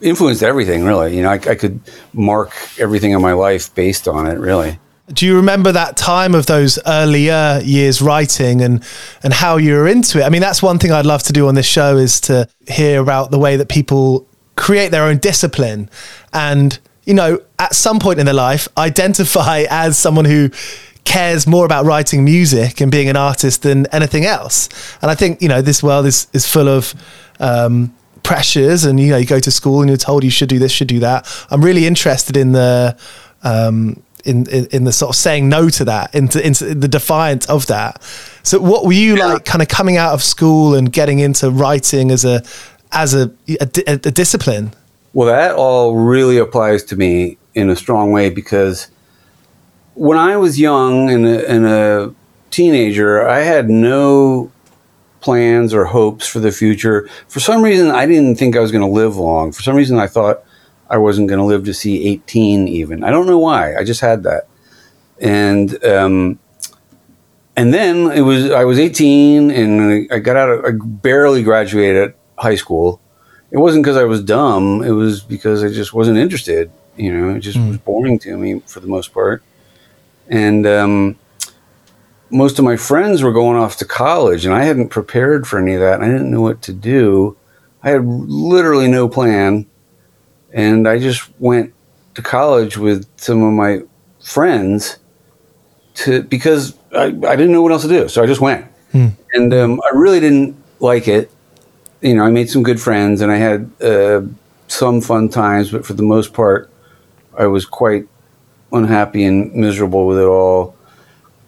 influenced 0.00 0.42
everything. 0.42 0.84
Really, 0.84 1.16
you 1.16 1.22
know, 1.22 1.30
I, 1.30 1.34
I 1.34 1.54
could 1.54 1.80
mark 2.12 2.52
everything 2.78 3.12
in 3.12 3.22
my 3.22 3.32
life 3.32 3.74
based 3.74 4.08
on 4.08 4.26
it. 4.26 4.38
Really. 4.38 4.78
Do 5.10 5.24
you 5.24 5.36
remember 5.36 5.72
that 5.72 5.96
time 5.96 6.34
of 6.34 6.44
those 6.44 6.78
earlier 6.86 7.62
years 7.64 8.02
writing 8.02 8.60
and 8.60 8.84
and 9.22 9.32
how 9.32 9.56
you 9.56 9.74
were 9.74 9.88
into 9.88 10.20
it? 10.20 10.24
I 10.24 10.28
mean, 10.28 10.42
that's 10.42 10.62
one 10.62 10.78
thing 10.78 10.92
I'd 10.92 11.06
love 11.06 11.22
to 11.24 11.32
do 11.32 11.48
on 11.48 11.54
this 11.54 11.66
show 11.66 11.96
is 11.96 12.20
to 12.22 12.48
hear 12.66 13.00
about 13.00 13.30
the 13.30 13.38
way 13.38 13.56
that 13.56 13.68
people 13.68 14.26
create 14.58 14.90
their 14.90 15.04
own 15.04 15.16
discipline 15.18 15.88
and 16.32 16.78
you 17.04 17.14
know 17.14 17.40
at 17.58 17.74
some 17.74 17.98
point 17.98 18.18
in 18.18 18.26
their 18.26 18.34
life 18.34 18.68
identify 18.76 19.64
as 19.70 19.98
someone 19.98 20.24
who 20.24 20.50
cares 21.08 21.46
more 21.46 21.64
about 21.64 21.86
writing 21.86 22.22
music 22.22 22.82
and 22.82 22.92
being 22.92 23.08
an 23.08 23.16
artist 23.16 23.62
than 23.62 23.86
anything 23.86 24.26
else. 24.26 24.68
And 25.00 25.10
I 25.10 25.14
think 25.14 25.40
you 25.40 25.48
know 25.48 25.62
this 25.62 25.82
world 25.82 26.04
is 26.04 26.26
is 26.34 26.46
full 26.46 26.68
of 26.68 26.94
um, 27.40 27.94
pressures, 28.22 28.84
and 28.84 29.00
you 29.00 29.10
know 29.10 29.16
you 29.16 29.26
go 29.26 29.40
to 29.40 29.50
school 29.50 29.80
and 29.80 29.88
you're 29.88 29.96
told 29.96 30.22
you 30.22 30.30
should 30.30 30.50
do 30.50 30.58
this, 30.58 30.70
should 30.70 30.88
do 30.88 31.00
that. 31.00 31.26
I'm 31.50 31.64
really 31.64 31.86
interested 31.86 32.36
in 32.36 32.52
the 32.52 32.94
um, 33.42 34.02
in, 34.26 34.46
in, 34.50 34.66
in 34.66 34.84
the 34.84 34.92
sort 34.92 35.10
of 35.10 35.16
saying 35.16 35.48
no 35.48 35.70
to 35.70 35.84
that, 35.86 36.14
into 36.14 36.46
into 36.46 36.74
the 36.74 36.88
defiance 36.88 37.46
of 37.46 37.66
that. 37.68 38.02
So, 38.42 38.60
what 38.60 38.84
were 38.84 38.92
you 38.92 39.16
yeah. 39.16 39.32
like, 39.32 39.46
kind 39.46 39.62
of 39.62 39.68
coming 39.68 39.96
out 39.96 40.12
of 40.12 40.22
school 40.22 40.74
and 40.74 40.92
getting 40.92 41.20
into 41.20 41.50
writing 41.50 42.10
as 42.10 42.26
a 42.26 42.42
as 42.92 43.14
a, 43.14 43.32
a, 43.48 43.68
a 43.86 43.96
discipline? 43.96 44.72
Well, 45.12 45.28
that 45.28 45.54
all 45.54 45.96
really 45.96 46.38
applies 46.38 46.84
to 46.84 46.96
me 46.96 47.38
in 47.54 47.70
a 47.70 47.76
strong 47.76 48.12
way 48.12 48.30
because 48.30 48.88
when 49.94 50.18
I 50.18 50.36
was 50.36 50.60
young 50.60 51.10
and 51.10 51.26
a, 51.26 51.50
and 51.50 51.66
a 51.66 52.14
teenager, 52.50 53.26
I 53.26 53.40
had 53.40 53.68
no 53.68 54.52
plans 55.20 55.74
or 55.74 55.84
hopes 55.86 56.28
for 56.28 56.38
the 56.38 56.52
future. 56.52 57.08
For 57.26 57.40
some 57.40 57.62
reason, 57.62 57.90
I 57.90 58.06
didn't 58.06 58.36
think 58.36 58.56
I 58.56 58.60
was 58.60 58.70
going 58.70 58.86
to 58.86 58.92
live 58.92 59.16
long. 59.16 59.52
For 59.52 59.62
some 59.62 59.74
reason, 59.74 59.98
I 59.98 60.06
thought 60.06 60.44
I 60.88 60.98
wasn't 60.98 61.28
going 61.28 61.40
to 61.40 61.44
live 61.44 61.64
to 61.64 61.74
see 61.74 62.06
18 62.06 62.68
even. 62.68 63.02
I 63.02 63.10
don't 63.10 63.26
know 63.26 63.38
why. 63.38 63.74
I 63.76 63.84
just 63.84 64.00
had 64.00 64.22
that. 64.22 64.46
And, 65.20 65.82
um, 65.84 66.38
and 67.56 67.74
then 67.74 68.12
it 68.12 68.20
was, 68.20 68.50
I 68.50 68.64
was 68.64 68.78
18 68.78 69.50
and 69.50 70.12
I 70.12 70.20
got 70.20 70.36
out 70.36 70.48
of, 70.48 70.64
I 70.64 70.70
barely 70.80 71.42
graduated 71.42 72.14
high 72.38 72.56
school. 72.56 73.00
It 73.50 73.58
wasn't 73.58 73.84
because 73.84 73.96
I 73.96 74.04
was 74.04 74.22
dumb. 74.22 74.82
It 74.82 74.90
was 74.90 75.20
because 75.20 75.64
I 75.64 75.68
just 75.68 75.92
wasn't 75.92 76.18
interested. 76.18 76.70
You 76.96 77.12
know, 77.12 77.36
it 77.36 77.40
just 77.40 77.58
mm. 77.58 77.68
was 77.68 77.78
boring 77.78 78.18
to 78.20 78.36
me 78.36 78.60
for 78.66 78.80
the 78.80 78.86
most 78.86 79.12
part. 79.12 79.42
And, 80.28 80.66
um, 80.66 81.18
most 82.30 82.58
of 82.58 82.64
my 82.64 82.76
friends 82.76 83.22
were 83.22 83.32
going 83.32 83.56
off 83.56 83.76
to 83.76 83.84
college 83.84 84.44
and 84.44 84.54
I 84.54 84.64
hadn't 84.64 84.88
prepared 84.88 85.46
for 85.46 85.58
any 85.58 85.74
of 85.74 85.80
that. 85.80 86.02
I 86.02 86.06
didn't 86.06 86.30
know 86.30 86.42
what 86.42 86.62
to 86.62 86.72
do. 86.72 87.36
I 87.82 87.90
had 87.90 88.04
literally 88.04 88.88
no 88.88 89.08
plan. 89.08 89.66
And 90.52 90.88
I 90.88 90.98
just 90.98 91.28
went 91.40 91.74
to 92.14 92.22
college 92.22 92.76
with 92.76 93.06
some 93.16 93.42
of 93.42 93.52
my 93.52 93.80
friends 94.20 94.98
to 95.94 96.22
because 96.22 96.76
I, 96.92 97.04
I 97.04 97.10
didn't 97.36 97.52
know 97.52 97.62
what 97.62 97.72
else 97.72 97.82
to 97.82 97.88
do. 97.88 98.08
So 98.08 98.22
I 98.22 98.26
just 98.26 98.40
went. 98.40 98.66
Hmm. 98.92 99.08
And 99.32 99.52
um, 99.54 99.80
I 99.84 99.94
really 99.94 100.20
didn't 100.20 100.56
like 100.80 101.08
it. 101.08 101.30
You 102.00 102.14
know, 102.14 102.24
I 102.24 102.30
made 102.30 102.48
some 102.48 102.62
good 102.62 102.80
friends 102.80 103.20
and 103.20 103.32
I 103.32 103.36
had 103.36 103.70
uh, 103.82 104.22
some 104.68 105.00
fun 105.00 105.28
times, 105.28 105.70
but 105.72 105.84
for 105.84 105.94
the 105.94 106.02
most 106.02 106.32
part, 106.32 106.70
I 107.36 107.46
was 107.46 107.66
quite 107.66 108.06
unhappy 108.72 109.24
and 109.24 109.52
miserable 109.54 110.06
with 110.06 110.18
it 110.18 110.26
all. 110.26 110.76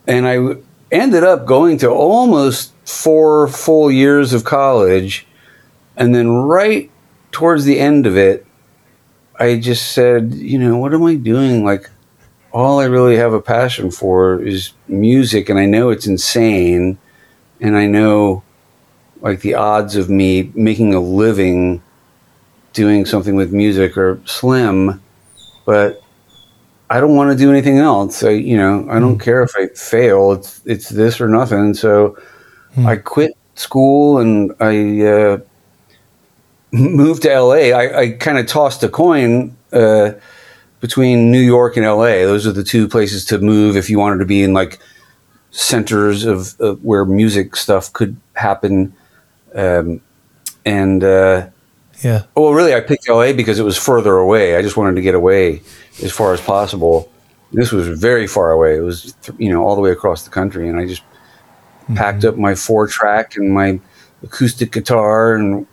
And 0.06 0.26
I 0.26 0.56
ended 0.90 1.24
up 1.24 1.46
going 1.46 1.78
to 1.78 1.90
almost 1.90 2.72
four 2.84 3.48
full 3.48 3.90
years 3.90 4.32
of 4.32 4.44
college. 4.44 5.26
And 5.96 6.14
then 6.14 6.30
right 6.30 6.90
towards 7.30 7.64
the 7.64 7.78
end 7.78 8.06
of 8.06 8.16
it, 8.16 8.46
I 9.38 9.58
just 9.58 9.92
said, 9.92 10.34
you 10.34 10.58
know, 10.58 10.76
what 10.76 10.94
am 10.94 11.04
I 11.04 11.14
doing? 11.14 11.64
Like, 11.64 11.88
all 12.52 12.80
I 12.80 12.84
really 12.84 13.16
have 13.16 13.32
a 13.32 13.40
passion 13.40 13.90
for 13.90 14.42
is 14.42 14.72
music. 14.88 15.48
And 15.48 15.58
I 15.58 15.66
know 15.66 15.90
it's 15.90 16.06
insane. 16.06 16.98
And 17.60 17.76
I 17.76 17.86
know, 17.86 18.42
like, 19.20 19.40
the 19.40 19.54
odds 19.54 19.96
of 19.96 20.10
me 20.10 20.50
making 20.54 20.94
a 20.94 21.00
living 21.00 21.82
doing 22.72 23.04
something 23.04 23.34
with 23.34 23.52
music 23.52 23.96
are 23.96 24.20
slim. 24.24 25.02
But 25.66 26.02
I 26.90 27.00
don't 27.00 27.14
want 27.14 27.30
to 27.30 27.36
do 27.36 27.50
anything 27.50 27.78
else. 27.78 28.22
I, 28.24 28.30
you 28.30 28.56
know, 28.56 28.86
I 28.90 28.98
don't 28.98 29.16
mm. 29.16 29.22
care 29.22 29.42
if 29.42 29.52
I 29.56 29.68
fail. 29.68 30.32
It's 30.32 30.60
it's 30.64 30.88
this 30.88 31.20
or 31.20 31.28
nothing. 31.28 31.74
So 31.74 32.18
mm. 32.74 32.84
I 32.84 32.96
quit 32.96 33.36
school 33.54 34.18
and 34.18 34.52
I 34.58 35.06
uh, 35.06 35.38
moved 36.72 37.22
to 37.22 37.40
LA. 37.40 37.76
I, 37.76 38.00
I 38.00 38.10
kind 38.12 38.38
of 38.38 38.46
tossed 38.46 38.82
a 38.82 38.88
coin 38.88 39.56
uh, 39.72 40.12
between 40.80 41.30
New 41.30 41.40
York 41.40 41.76
and 41.76 41.86
LA. 41.86 42.24
Those 42.26 42.46
are 42.46 42.52
the 42.52 42.64
two 42.64 42.88
places 42.88 43.24
to 43.26 43.38
move 43.38 43.76
if 43.76 43.88
you 43.88 43.98
wanted 43.98 44.18
to 44.18 44.26
be 44.26 44.42
in 44.42 44.52
like 44.52 44.80
centers 45.52 46.24
of, 46.24 46.58
of 46.60 46.82
where 46.84 47.04
music 47.04 47.54
stuff 47.54 47.92
could 47.92 48.16
happen. 48.34 48.94
Um, 49.54 50.00
and 50.64 51.02
uh, 51.02 51.48
yeah. 52.02 52.24
Well, 52.34 52.52
really, 52.52 52.74
I 52.74 52.80
picked 52.80 53.08
LA 53.08 53.32
because 53.32 53.58
it 53.58 53.64
was 53.64 53.76
further 53.76 54.16
away. 54.16 54.56
I 54.56 54.62
just 54.62 54.76
wanted 54.76 54.96
to 54.96 55.02
get 55.02 55.14
away 55.14 55.62
as 56.02 56.12
far 56.12 56.32
as 56.32 56.40
possible. 56.40 57.10
This 57.52 57.72
was 57.72 57.88
very 57.88 58.26
far 58.26 58.52
away. 58.52 58.76
It 58.76 58.80
was, 58.80 59.14
you 59.38 59.50
know, 59.50 59.64
all 59.64 59.74
the 59.74 59.80
way 59.80 59.90
across 59.90 60.22
the 60.22 60.30
country. 60.30 60.68
And 60.68 60.78
I 60.78 60.86
just 60.86 61.02
mm-hmm. 61.02 61.96
packed 61.96 62.24
up 62.24 62.36
my 62.36 62.54
four 62.54 62.86
track 62.86 63.36
and 63.36 63.52
my 63.52 63.80
acoustic 64.22 64.72
guitar 64.72 65.34
and 65.34 65.66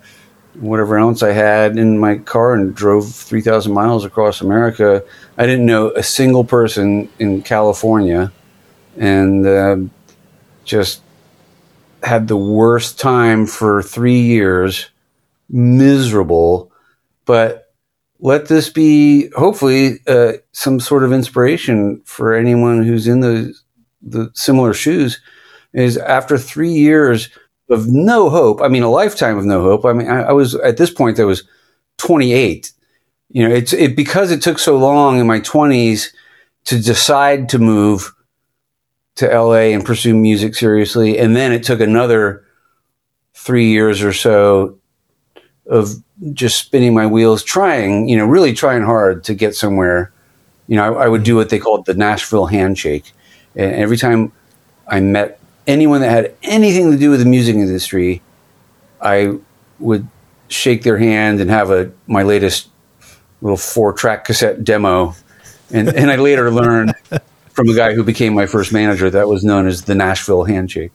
whatever 0.56 0.98
else 0.98 1.22
I 1.22 1.32
had 1.32 1.78
in 1.78 2.00
my 2.00 2.18
car 2.18 2.54
and 2.54 2.74
drove 2.76 3.14
3,000 3.14 3.72
miles 3.72 4.04
across 4.04 4.42
America. 4.42 5.04
I 5.38 5.46
didn't 5.46 5.66
know 5.66 5.92
a 5.92 6.04
single 6.04 6.44
person 6.44 7.10
in 7.20 7.44
California 7.44 8.32
and 8.98 9.46
uh, 9.46 9.78
just 10.66 11.02
had 12.04 12.28
the 12.28 12.38
worst 12.38 13.00
time 13.00 13.46
for 13.46 13.82
three 13.82 14.22
years 14.22 14.90
miserable, 15.50 16.72
but 17.26 17.74
let 18.20 18.48
this 18.48 18.70
be 18.70 19.30
hopefully 19.32 20.00
uh, 20.08 20.34
some 20.52 20.80
sort 20.80 21.04
of 21.04 21.14
inspiration 21.14 22.02
for 22.06 22.34
anyone 22.34 22.84
who's 22.84 23.08
in 23.08 23.22
the 23.22 23.54
the 24.02 24.32
similar 24.34 24.74
shoes. 24.74 25.20
Is 25.74 25.98
after 25.98 26.38
three 26.38 26.72
years 26.72 27.30
of 27.70 27.88
no 27.88 28.30
hope, 28.30 28.62
I 28.62 28.68
mean, 28.68 28.84
a 28.84 28.90
lifetime 28.90 29.38
of 29.38 29.46
no 29.46 29.62
hope. 29.62 29.86
I 29.86 29.94
mean, 29.94 30.08
I, 30.08 30.24
I 30.24 30.32
was 30.32 30.56
at 30.56 30.78
this 30.78 30.90
point 30.90 31.20
I 31.20 31.26
was 31.26 31.44
28. 31.98 32.72
You 33.30 33.48
know, 33.48 33.54
it's 33.54 33.74
it 33.74 33.96
because 33.96 34.32
it 34.32 34.42
took 34.42 34.60
so 34.60 34.78
long 34.78 35.20
in 35.20 35.28
my 35.28 35.40
20s 35.42 36.08
to 36.66 36.82
decide 36.82 37.50
to 37.50 37.60
move 37.60 38.14
to 39.18 39.28
LA 39.28 39.74
and 39.74 39.84
pursue 39.84 40.16
music 40.16 40.56
seriously, 40.56 41.18
and 41.18 41.36
then 41.36 41.52
it 41.52 41.64
took 41.64 41.80
another 41.80 42.44
three 43.34 43.70
years 43.70 44.02
or 44.02 44.14
so 44.14 44.78
of 45.66 45.96
just 46.34 46.60
spinning 46.60 46.94
my 46.94 47.06
wheels, 47.06 47.44
trying, 47.44 48.08
you 48.08 48.18
know, 48.18 48.26
really 48.26 48.54
trying 48.54 48.84
hard 48.84 49.24
to 49.26 49.34
get 49.34 49.56
somewhere. 49.56 50.12
You 50.68 50.76
know, 50.76 50.96
I, 50.96 51.06
I 51.06 51.08
would 51.08 51.24
do 51.24 51.36
what 51.36 51.50
they 51.50 51.60
called 51.60 51.86
the 51.86 51.94
Nashville 51.94 52.46
handshake. 52.46 53.12
And 53.56 53.74
every 53.74 53.98
time 53.98 54.32
I 54.88 55.00
met 55.00 55.40
anyone 55.66 56.02
that 56.02 56.12
had 56.12 56.36
anything 56.44 56.92
to 56.92 56.98
do 56.98 57.10
with 57.10 57.20
the 57.20 57.26
music 57.26 57.56
industry, 57.56 58.22
I 59.02 59.38
would 59.80 60.08
shake 60.48 60.84
their 60.84 60.98
hand 60.98 61.42
and 61.42 61.50
have 61.50 61.72
a 61.72 61.92
my 62.08 62.24
latest 62.24 62.70
little 63.42 63.58
four 63.58 63.94
track 63.94 64.26
cassette 64.26 64.64
demo. 64.64 65.16
And, 65.72 65.90
and 65.90 66.10
I 66.10 66.16
later 66.16 66.50
learned 66.52 66.94
from 67.58 67.70
a 67.70 67.74
guy 67.74 67.96
who 67.96 68.04
became 68.04 68.36
my 68.36 68.46
first 68.46 68.72
manager 68.72 69.10
that 69.10 69.28
was 69.28 69.44
known 69.44 69.66
as 69.66 69.82
the 69.82 69.96
Nashville 69.96 70.44
handshake. 70.44 70.92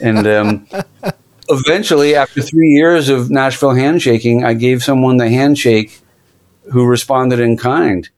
And 0.00 0.26
um, 0.26 0.66
eventually, 1.50 2.14
after 2.14 2.40
three 2.40 2.70
years 2.70 3.10
of 3.10 3.30
Nashville 3.30 3.74
handshaking, 3.74 4.42
I 4.42 4.54
gave 4.54 4.82
someone 4.82 5.18
the 5.18 5.28
handshake 5.28 6.00
who 6.72 6.86
responded 6.86 7.40
in 7.40 7.58
kind. 7.58 8.08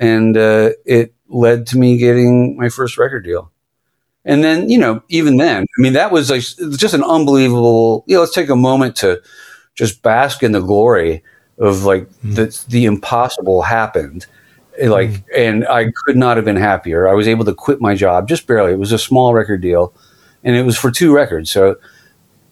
And 0.00 0.36
uh, 0.36 0.70
it 0.86 1.12
led 1.28 1.66
to 1.66 1.76
me 1.76 1.98
getting 1.98 2.56
my 2.56 2.68
first 2.68 2.96
record 2.96 3.24
deal. 3.24 3.50
And 4.24 4.44
then, 4.44 4.70
you 4.70 4.78
know, 4.78 5.02
even 5.08 5.38
then, 5.38 5.64
I 5.64 5.82
mean, 5.82 5.94
that 5.94 6.12
was 6.12 6.30
like 6.30 6.42
just 6.78 6.94
an 6.94 7.02
unbelievable, 7.02 8.04
you 8.06 8.14
know, 8.14 8.20
let's 8.20 8.32
take 8.32 8.48
a 8.48 8.54
moment 8.54 8.94
to 8.98 9.20
just 9.74 10.02
bask 10.02 10.44
in 10.44 10.52
the 10.52 10.60
glory 10.60 11.24
of 11.58 11.82
like 11.82 12.08
mm. 12.24 12.36
the, 12.36 12.64
the 12.68 12.84
impossible 12.84 13.62
happened. 13.62 14.26
Like, 14.80 15.10
mm. 15.10 15.24
and 15.36 15.66
I 15.66 15.90
could 16.04 16.16
not 16.16 16.36
have 16.36 16.44
been 16.44 16.56
happier. 16.56 17.08
I 17.08 17.14
was 17.14 17.26
able 17.26 17.44
to 17.44 17.54
quit 17.54 17.80
my 17.80 17.94
job 17.94 18.28
just 18.28 18.46
barely. 18.46 18.72
It 18.72 18.78
was 18.78 18.92
a 18.92 18.98
small 18.98 19.34
record 19.34 19.60
deal 19.60 19.92
and 20.44 20.54
it 20.54 20.62
was 20.62 20.78
for 20.78 20.90
two 20.90 21.14
records. 21.14 21.50
So 21.50 21.76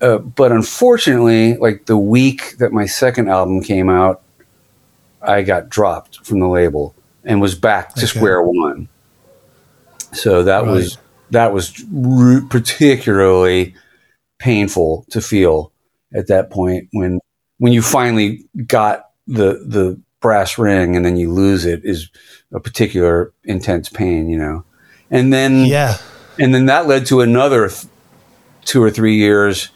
uh, 0.01 0.19
but 0.19 0.53
unfortunately, 0.53 1.57
like 1.57 1.87
the 1.87 1.97
week 1.97 2.59
that 2.59 2.73
my 2.73 2.87
second 2.87 3.29
album 3.29 3.63
came 3.63 3.89
out, 3.89 4.23
I 5.23 5.43
got 5.43 5.69
dropped 5.69 6.25
from 6.25 6.41
the 6.41 6.49
label 6.49 6.95
and 7.25 7.41
was 7.41 7.55
back 7.55 7.95
to 7.95 8.01
okay. 8.01 8.07
square 8.07 8.43
one. 8.43 8.89
So 10.13 10.45
that 10.45 10.65
right. 10.65 10.71
was 10.71 10.99
that 11.31 11.53
was 11.53 11.83
particularly 12.51 13.75
painful 14.39 15.07
to 15.11 15.21
feel 15.21 15.73
at 16.15 16.29
that 16.29 16.51
point 16.51 16.89
when 16.93 17.21
when 17.59 17.73
you 17.73 17.81
finally 17.81 18.45
got 18.67 19.11
the 19.27 19.65
the 19.67 20.01
brass 20.21 20.59
ring 20.59 20.97
and 20.97 21.05
then 21.05 21.17
you 21.17 21.33
lose 21.33 21.65
it 21.65 21.85
is 21.85 22.11
a 22.53 22.61
particular 22.61 23.33
intense 23.45 23.89
pain, 23.89 24.29
you 24.29 24.39
know. 24.39 24.65
And 25.11 25.33
then 25.33 25.67
yeah, 25.67 25.99
and 26.39 26.55
then 26.55 26.67
that 26.67 26.87
led 26.87 27.07
to 27.07 27.21
another 27.21 27.69
th- 27.69 27.87
two 28.65 28.83
or 28.83 28.91
three 28.91 29.17
years 29.17 29.71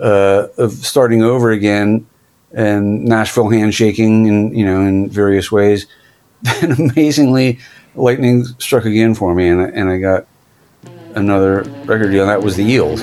uh, 0.00 0.48
of 0.56 0.72
starting 0.72 1.22
over 1.22 1.50
again 1.50 2.06
and 2.52 3.04
Nashville 3.04 3.50
handshaking 3.50 4.28
and 4.28 4.56
you 4.56 4.64
know 4.64 4.80
in 4.80 5.08
various 5.08 5.50
ways. 5.50 5.86
And 6.60 6.72
amazingly, 6.72 7.60
lightning 7.94 8.42
struck 8.58 8.84
again 8.84 9.14
for 9.14 9.32
me, 9.32 9.48
and 9.48 9.60
I, 9.60 9.64
and 9.66 9.88
I 9.88 9.98
got 9.98 10.26
another 11.14 11.62
record 11.84 12.10
deal. 12.10 12.22
And 12.22 12.30
that 12.30 12.42
was 12.42 12.56
the 12.56 12.64
Eels. 12.64 13.02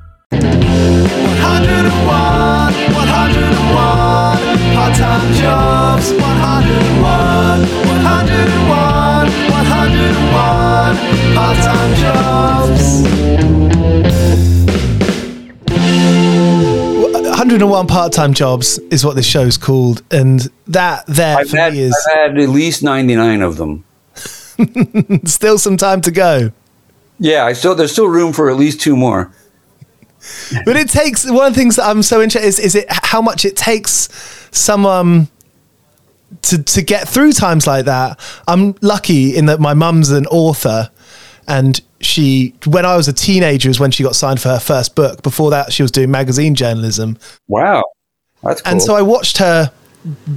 101, 2.11 2.93
101, 2.93 4.75
part-time 4.75 5.33
jobs, 5.35 6.11
101, 6.11 7.01
101, 7.01 9.27
101, 9.49 11.33
part-time 11.33 11.95
jobs. 11.95 13.01
101 17.29 17.87
part-time 17.87 18.33
jobs 18.33 18.77
is 18.89 19.05
what 19.05 19.15
this 19.15 19.25
show's 19.25 19.57
called, 19.57 20.03
and 20.11 20.49
that 20.67 21.05
there 21.07 21.37
I've 21.37 21.49
for 21.49 21.55
had, 21.57 21.71
me 21.73 21.79
is 21.79 21.95
I've 22.09 22.31
had 22.31 22.37
at 22.37 22.49
least 22.49 22.83
99 22.83 23.41
of 23.41 23.55
them. 23.55 23.85
still 25.25 25.57
some 25.57 25.77
time 25.77 26.01
to 26.01 26.11
go. 26.11 26.51
Yeah, 27.19 27.45
I 27.45 27.53
still 27.53 27.73
there's 27.73 27.93
still 27.93 28.07
room 28.07 28.33
for 28.33 28.49
at 28.49 28.57
least 28.57 28.81
two 28.81 28.97
more. 28.97 29.31
But 30.65 30.75
it 30.75 30.89
takes 30.89 31.29
one 31.29 31.47
of 31.47 31.53
the 31.53 31.59
things 31.59 31.77
that 31.77 31.85
I'm 31.85 32.03
so 32.03 32.21
interested 32.21 32.47
is, 32.47 32.59
is 32.59 32.75
it 32.75 32.85
how 32.89 33.21
much 33.21 33.45
it 33.45 33.55
takes 33.55 34.09
someone 34.51 34.99
um, 34.99 35.27
to 36.43 36.63
to 36.63 36.81
get 36.81 37.07
through 37.07 37.33
times 37.33 37.67
like 37.67 37.85
that. 37.85 38.19
I'm 38.47 38.75
lucky 38.81 39.35
in 39.35 39.45
that 39.47 39.59
my 39.59 39.73
mum's 39.73 40.11
an 40.11 40.25
author, 40.27 40.89
and 41.47 41.79
she 41.99 42.53
when 42.65 42.85
I 42.85 42.95
was 42.95 43.07
a 43.07 43.13
teenager 43.13 43.69
is 43.69 43.79
when 43.79 43.91
she 43.91 44.03
got 44.03 44.15
signed 44.15 44.41
for 44.41 44.49
her 44.49 44.59
first 44.59 44.95
book. 44.95 45.23
Before 45.23 45.49
that, 45.51 45.73
she 45.73 45.81
was 45.83 45.91
doing 45.91 46.11
magazine 46.11 46.55
journalism, 46.55 47.17
Wow. 47.47 47.83
That's 48.43 48.61
cool. 48.61 48.71
and 48.71 48.81
so 48.81 48.95
I 48.95 49.01
watched 49.03 49.37
her 49.37 49.71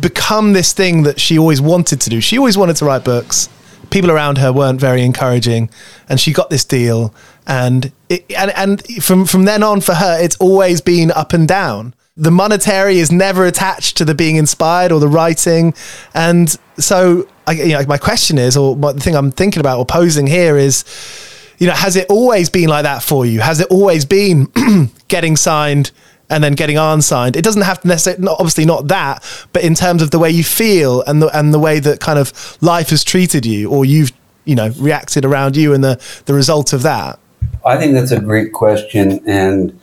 become 0.01 0.53
this 0.53 0.73
thing 0.75 1.05
that 1.05 1.19
she 1.19 1.39
always 1.39 1.61
wanted 1.61 2.01
to 2.03 2.11
do. 2.11 2.21
She 2.21 2.37
always 2.39 2.59
wanted 2.59 2.77
to 2.77 2.85
write 2.85 3.05
books. 3.05 3.49
People 3.91 4.11
around 4.11 4.39
her 4.39 4.53
weren't 4.53 4.81
very 4.81 5.03
encouraging, 5.03 5.71
and 6.09 6.21
she 6.21 6.33
got 6.33 6.51
this 6.51 6.65
deal. 6.65 7.15
And 7.47 7.93
it, 8.09 8.25
and 8.33 8.51
and 8.53 8.83
from 9.03 9.27
from 9.27 9.45
then 9.45 9.63
on, 9.63 9.81
for 9.81 9.95
her, 9.95 10.19
it's 10.21 10.37
always 10.37 10.81
been 10.81 11.11
up 11.11 11.33
and 11.33 11.47
down. 11.47 11.95
The 12.17 12.31
monetary 12.31 12.99
is 12.99 13.11
never 13.11 13.45
attached 13.45 13.97
to 13.97 14.05
the 14.05 14.15
being 14.15 14.37
inspired 14.37 14.93
or 14.93 15.01
the 15.01 15.09
writing, 15.09 15.75
and 16.15 16.57
so 16.79 17.29
I, 17.47 17.53
you 17.53 17.73
know, 17.73 17.85
my 17.87 17.99
question 17.99 18.39
is, 18.39 18.57
or 18.57 18.75
the 18.77 19.01
thing 19.01 19.15
I'm 19.15 19.31
thinking 19.31 19.61
about 19.61 19.79
or 19.79 19.87
posing 19.87 20.27
here 20.27 20.57
is, 20.57 20.85
you 21.59 21.67
know, 21.67 21.75
has 21.75 21.97
it 21.97 22.07
always 22.09 22.49
been 22.49 22.69
like 22.69 22.85
that 22.85 23.03
for 23.03 23.27
you? 23.27 23.41
Has 23.41 23.61
it 23.61 23.69
always 23.69 24.05
been 24.05 24.51
getting 25.09 25.37
signed 25.37 25.91
and 26.31 26.43
then 26.43 26.55
getting 26.55 26.79
unsigned? 26.79 27.37
It 27.37 27.45
doesn't 27.45 27.63
have 27.63 27.81
to 27.83 27.89
necessarily, 27.89 28.25
not, 28.25 28.41
obviously 28.41 28.65
not 28.65 28.89
that, 28.89 29.25
but 29.53 29.63
in 29.63 29.75
terms 29.75 30.03
of 30.03 30.11
the 30.11 30.19
way 30.19 30.31
you 30.31 30.45
feel 30.45 31.03
and 31.03 31.21
the 31.21 31.37
and 31.37 31.53
the 31.53 31.59
way 31.59 31.81
that 31.81 32.01
kind 32.01 32.19
of 32.19 32.33
life 32.63 32.91
has 32.91 33.05
treated 33.05 33.45
you, 33.45 33.71
or 33.71 33.85
you've 33.85 34.13
you 34.45 34.55
know 34.55 34.71
reacted 34.79 35.25
around 35.25 35.57
you, 35.57 35.75
and 35.75 35.85
the 35.85 36.01
the 36.25 36.35
result 36.35 36.73
of 36.73 36.83
that. 36.83 37.19
I 37.65 37.77
think 37.77 37.95
that's 37.95 38.11
a 38.11 38.21
great 38.21 38.53
question, 38.53 39.23
and 39.27 39.81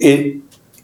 it, 0.00 0.40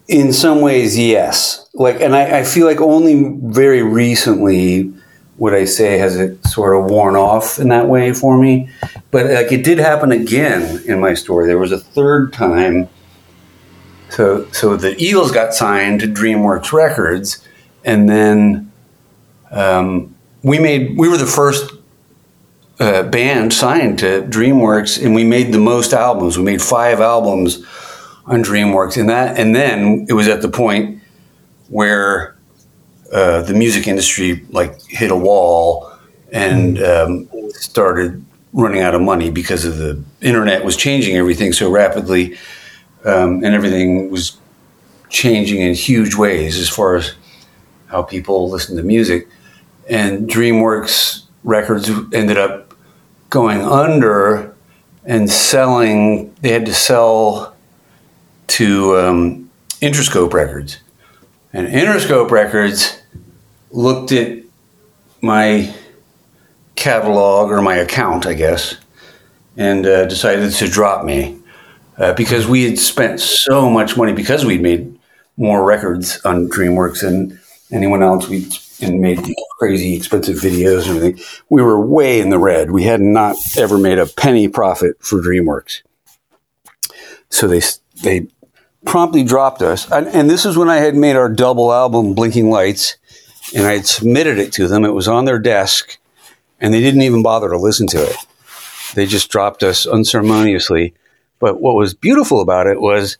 in 0.09 0.33
some 0.33 0.61
ways, 0.61 0.99
yes. 0.99 1.69
Like, 1.75 2.01
and 2.01 2.15
I, 2.15 2.41
I 2.41 2.45
feel 2.45 2.67
like 2.67 2.81
only 2.81 3.37
very 3.43 3.83
recently 3.83 4.93
would 5.39 5.55
I 5.55 5.65
say 5.65 5.99
has 5.99 6.17
it 6.17 6.45
sort 6.47 6.77
of 6.77 6.91
worn 6.91 7.17
off 7.17 7.59
in 7.59 7.69
that 7.69 7.89
way 7.89 8.13
for 8.13 8.37
me. 8.37 8.69
But 9.11 9.27
like, 9.27 9.51
it 9.51 9.65
did 9.65 9.79
happen 9.79 10.13
again 10.13 10.83
in 10.85 11.01
my 11.01 11.15
story. 11.15 11.47
There 11.47 11.59
was 11.59 11.73
a 11.73 11.79
third 11.79 12.33
time. 12.33 12.89
So, 14.11 14.51
so 14.53 14.77
the 14.77 15.03
Eels 15.03 15.33
got 15.33 15.55
signed 15.55 16.01
to 16.01 16.07
DreamWorks 16.07 16.73
Records, 16.73 17.47
and 17.85 18.09
then 18.09 18.71
um, 19.51 20.15
we 20.43 20.59
made 20.59 20.99
we 20.99 21.09
were 21.09 21.17
the 21.17 21.27
first 21.27 21.73
uh, 22.81 23.03
band 23.05 23.53
signed 23.53 23.99
to 23.99 24.23
DreamWorks, 24.23 25.05
and 25.05 25.15
we 25.15 25.23
made 25.23 25.53
the 25.53 25.59
most 25.59 25.93
albums. 25.93 26.39
We 26.39 26.45
made 26.45 26.63
five 26.63 27.01
albums 27.01 27.65
on 28.27 28.43
DreamWorks, 28.43 28.99
and 28.99 29.09
that, 29.11 29.39
and 29.39 29.55
then 29.55 30.07
it 30.09 30.15
was 30.15 30.29
at 30.29 30.41
the 30.41 30.49
point 30.49 31.03
where 31.69 32.37
uh, 33.13 33.43
the 33.43 33.53
music 33.55 33.87
industry 33.87 34.47
like 34.51 34.81
hit 34.87 35.11
a 35.11 35.17
wall 35.17 35.93
and 36.33 36.83
um, 36.83 37.29
started 37.51 38.25
running 38.53 38.81
out 38.81 38.95
of 38.95 39.03
money 39.03 39.31
because 39.31 39.65
of 39.65 39.77
the 39.77 40.03
internet 40.21 40.65
was 40.65 40.77
changing 40.77 41.17
everything 41.17 41.53
so 41.53 41.71
rapidly, 41.71 42.37
um, 43.05 43.45
and 43.45 43.55
everything 43.55 44.11
was 44.11 44.39
changing 45.11 45.61
in 45.61 45.75
huge 45.75 46.15
ways 46.15 46.57
as 46.57 46.69
far 46.69 46.97
as 46.97 47.15
how 47.89 48.03
people 48.03 48.49
listen 48.49 48.77
to 48.77 48.83
music. 48.83 49.29
And 49.89 50.29
DreamWorks 50.29 51.25
Records 51.43 51.91
ended 52.13 52.39
up 52.39 52.70
going 53.31 53.63
under 53.63 54.55
and 55.05 55.31
selling. 55.31 56.35
They 56.43 56.53
had 56.53 56.67
to 56.67 56.75
sell 56.75 57.57
to 58.49 58.99
um, 58.99 59.51
Interscope 59.81 60.33
Records, 60.33 60.79
and 61.53 61.69
Interscope 61.69 62.31
Records 62.31 63.01
looked 63.71 64.13
at 64.13 64.39
my 65.23 65.75
catalog 66.75 67.51
or 67.51 67.63
my 67.63 67.77
account, 67.77 68.27
I 68.27 68.35
guess, 68.35 68.77
and 69.57 69.87
uh, 69.87 70.07
decided 70.07 70.53
to 70.53 70.69
drop 70.69 71.05
me 71.05 71.39
uh, 71.99 72.15
because 72.15 72.47
we 72.47 72.65
had 72.65 72.79
spent 72.79 73.21
so 73.21 73.71
much 73.71 73.97
money 73.97 74.13
because 74.13 74.45
we'd 74.45 74.63
made 74.63 74.99
more 75.37 75.65
records 75.65 76.21
on 76.25 76.49
DreamWorks 76.49 77.03
than 77.03 77.39
anyone 77.71 78.03
else. 78.03 78.29
We 78.29 78.49
and 78.83 79.01
made 79.01 79.21
crazy 79.59 79.95
expensive 79.95 80.39
videos 80.39 80.89
and 80.89 80.97
everything. 80.97 81.25
We 81.49 81.63
were 81.63 81.81
way 81.81 82.21
in 82.21 82.31
the 82.31 82.39
red. 82.39 82.71
We 82.71 82.85
had 82.85 83.01
not 83.01 83.37
ever 83.57 83.79
made 83.79 83.99
a 83.99 84.07
penny 84.07 84.49
profit 84.49 84.97
for 85.01 85.21
DreamWorks. 85.21 85.83
So 87.29 87.47
they 87.47 87.61
they 88.03 88.29
promptly 88.85 89.25
dropped 89.25 89.63
us. 89.63 89.91
And, 89.91 90.09
and 90.09 90.31
this 90.31 90.47
is 90.47 90.57
when 90.57 90.69
I 90.69 90.77
had 90.77 90.95
made 90.97 91.17
our 91.17 91.29
double 91.29 91.73
album, 91.73 92.15
Blinking 92.15 92.51
Lights, 92.51 92.97
and 93.55 93.67
I 93.67 93.73
had 93.73 93.87
submitted 93.87 94.39
it 94.39 94.53
to 94.55 94.69
them. 94.69 94.85
It 94.85 94.95
was 94.95 95.09
on 95.09 95.25
their 95.25 95.39
desk, 95.39 95.99
and 96.61 96.73
they 96.73 96.81
didn't 96.81 97.03
even 97.03 97.23
bother 97.23 97.51
to 97.51 97.59
listen 97.59 97.87
to 97.89 98.03
it. 98.03 98.17
They 98.95 99.07
just 99.07 99.31
dropped 99.31 99.63
us 99.63 99.87
unceremoniously. 99.87 100.95
But 101.39 101.61
what 101.61 101.75
was 101.75 101.95
beautiful 101.95 102.41
about 102.41 102.67
it 102.67 102.81
was 102.81 103.17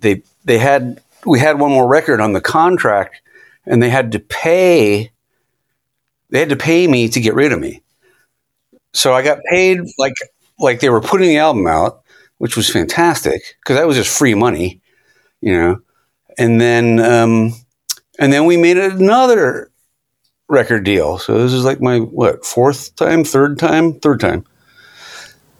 they 0.00 0.22
they 0.44 0.58
had 0.58 1.00
we 1.24 1.40
had 1.40 1.58
one 1.58 1.70
more 1.70 1.88
record 1.88 2.20
on 2.20 2.32
the 2.32 2.40
contract, 2.40 3.20
and 3.66 3.82
they 3.82 3.90
had 3.90 4.12
to 4.12 4.18
pay. 4.18 5.10
They 6.30 6.38
had 6.40 6.48
to 6.50 6.56
pay 6.56 6.86
me 6.86 7.08
to 7.08 7.20
get 7.20 7.34
rid 7.34 7.52
of 7.52 7.60
me. 7.60 7.82
So 8.92 9.12
I 9.14 9.22
got 9.22 9.38
paid 9.50 9.80
like 9.98 10.14
like 10.58 10.80
they 10.80 10.88
were 10.90 11.00
putting 11.00 11.28
the 11.28 11.38
album 11.38 11.66
out, 11.66 12.02
which 12.38 12.56
was 12.56 12.70
fantastic 12.70 13.42
because 13.60 13.76
that 13.76 13.86
was 13.86 13.96
just 13.96 14.16
free 14.16 14.34
money, 14.34 14.80
you 15.40 15.52
know. 15.52 15.80
And 16.38 16.60
then 16.60 17.00
um, 17.00 17.52
and 18.18 18.32
then 18.32 18.44
we 18.46 18.56
made 18.56 18.76
another 18.78 19.70
record 20.48 20.84
deal. 20.84 21.18
So 21.18 21.42
this 21.42 21.52
is 21.52 21.64
like 21.64 21.80
my 21.80 21.98
what 22.00 22.44
fourth 22.44 22.94
time, 22.96 23.24
third 23.24 23.58
time, 23.58 23.94
third 24.00 24.20
time. 24.20 24.44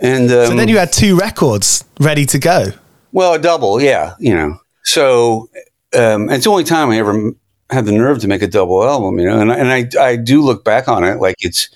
And 0.00 0.24
um, 0.30 0.46
So 0.48 0.56
then 0.56 0.68
you 0.68 0.78
had 0.78 0.92
two 0.92 1.16
records 1.16 1.84
ready 2.00 2.26
to 2.26 2.38
go. 2.38 2.66
well, 3.12 3.34
a 3.34 3.38
double, 3.38 3.80
yeah, 3.80 4.14
you 4.18 4.34
know. 4.34 4.58
So 4.82 5.48
um, 5.96 6.28
it's 6.30 6.44
the 6.44 6.50
only 6.50 6.64
time 6.64 6.90
I 6.90 6.98
ever 6.98 7.32
had 7.74 7.84
the 7.84 7.92
nerve 7.92 8.20
to 8.20 8.28
make 8.28 8.42
a 8.42 8.46
double 8.46 8.82
album, 8.84 9.18
you 9.18 9.26
know. 9.26 9.40
And, 9.40 9.50
and 9.50 9.68
I, 9.68 9.88
I 10.00 10.16
do 10.16 10.40
look 10.40 10.64
back 10.64 10.88
on 10.88 11.04
it 11.04 11.20
like 11.20 11.36
it's 11.40 11.68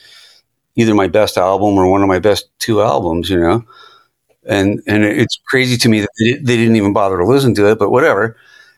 either 0.77 0.95
my 0.95 1.09
best 1.09 1.37
album 1.37 1.77
or 1.77 1.91
one 1.91 2.03
of 2.03 2.09
my 2.09 2.21
best 2.21 2.49
two 2.59 2.81
albums, 2.81 3.29
you 3.29 3.39
know. 3.39 3.65
And 4.47 4.81
and 4.87 5.05
it's 5.05 5.39
crazy 5.49 5.77
to 5.77 5.89
me 5.89 6.01
that 6.01 6.11
they, 6.19 6.33
they 6.35 6.57
didn't 6.57 6.77
even 6.77 6.95
bother 6.95 7.19
to 7.19 7.27
listen 7.27 7.55
to 7.57 7.71
it, 7.71 7.79
but 7.79 7.91
whatever. 7.91 8.37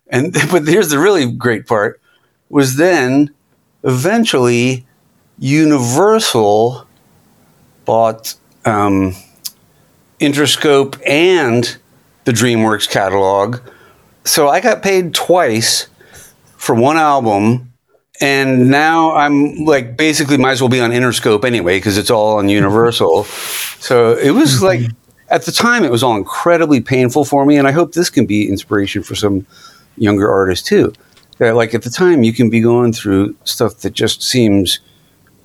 And 0.08 0.32
but 0.50 0.66
here's 0.66 0.88
the 0.90 0.98
really 0.98 1.30
great 1.30 1.66
part: 1.66 2.00
was 2.48 2.76
then 2.76 3.30
eventually 3.84 4.86
Universal 5.38 6.86
bought 7.84 8.34
um, 8.64 9.14
Interscope 10.20 11.00
and 11.06 11.76
the 12.24 12.32
DreamWorks 12.32 12.88
catalog. 12.88 13.58
So 14.24 14.48
I 14.48 14.60
got 14.60 14.82
paid 14.82 15.14
twice 15.14 15.88
for 16.60 16.74
one 16.74 16.98
album. 16.98 17.72
And 18.20 18.70
now 18.70 19.14
I'm 19.14 19.64
like 19.64 19.96
basically 19.96 20.36
might 20.36 20.52
as 20.52 20.60
well 20.60 20.68
be 20.68 20.80
on 20.80 20.90
Interscope 20.90 21.42
anyway 21.44 21.78
because 21.78 21.96
it's 21.96 22.10
all 22.10 22.36
on 22.36 22.50
Universal. 22.50 23.24
So 23.24 24.12
it 24.12 24.32
was 24.32 24.62
like, 24.62 24.82
at 25.30 25.46
the 25.46 25.52
time, 25.52 25.84
it 25.84 25.90
was 25.90 26.02
all 26.02 26.16
incredibly 26.16 26.82
painful 26.82 27.24
for 27.24 27.46
me, 27.46 27.56
and 27.56 27.66
I 27.66 27.70
hope 27.70 27.92
this 27.92 28.10
can 28.10 28.26
be 28.26 28.46
inspiration 28.48 29.02
for 29.02 29.14
some 29.14 29.46
younger 29.96 30.30
artists 30.30 30.68
too. 30.68 30.92
That 31.38 31.54
like 31.54 31.72
at 31.72 31.82
the 31.82 31.90
time, 31.90 32.22
you 32.24 32.34
can 32.34 32.50
be 32.50 32.60
going 32.60 32.92
through 32.92 33.36
stuff 33.44 33.76
that 33.78 33.94
just 33.94 34.22
seems 34.22 34.80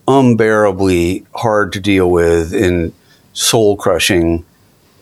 unbearably 0.08 1.26
hard 1.36 1.72
to 1.74 1.80
deal 1.80 2.12
with 2.12 2.54
and 2.54 2.92
soul 3.32 3.78
crushing, 3.78 4.44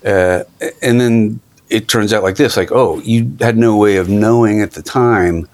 uh, 0.06 0.44
and 0.84 1.02
then 1.02 1.40
it 1.70 1.88
turns 1.88 2.14
out 2.14 2.22
like 2.22 2.36
this: 2.36 2.56
like, 2.56 2.72
oh, 2.72 3.00
you 3.00 3.36
had 3.40 3.58
no 3.58 3.78
way 3.78 3.96
of 3.96 4.10
knowing 4.10 4.62
at 4.62 4.74
the 4.74 4.84
time 4.84 5.48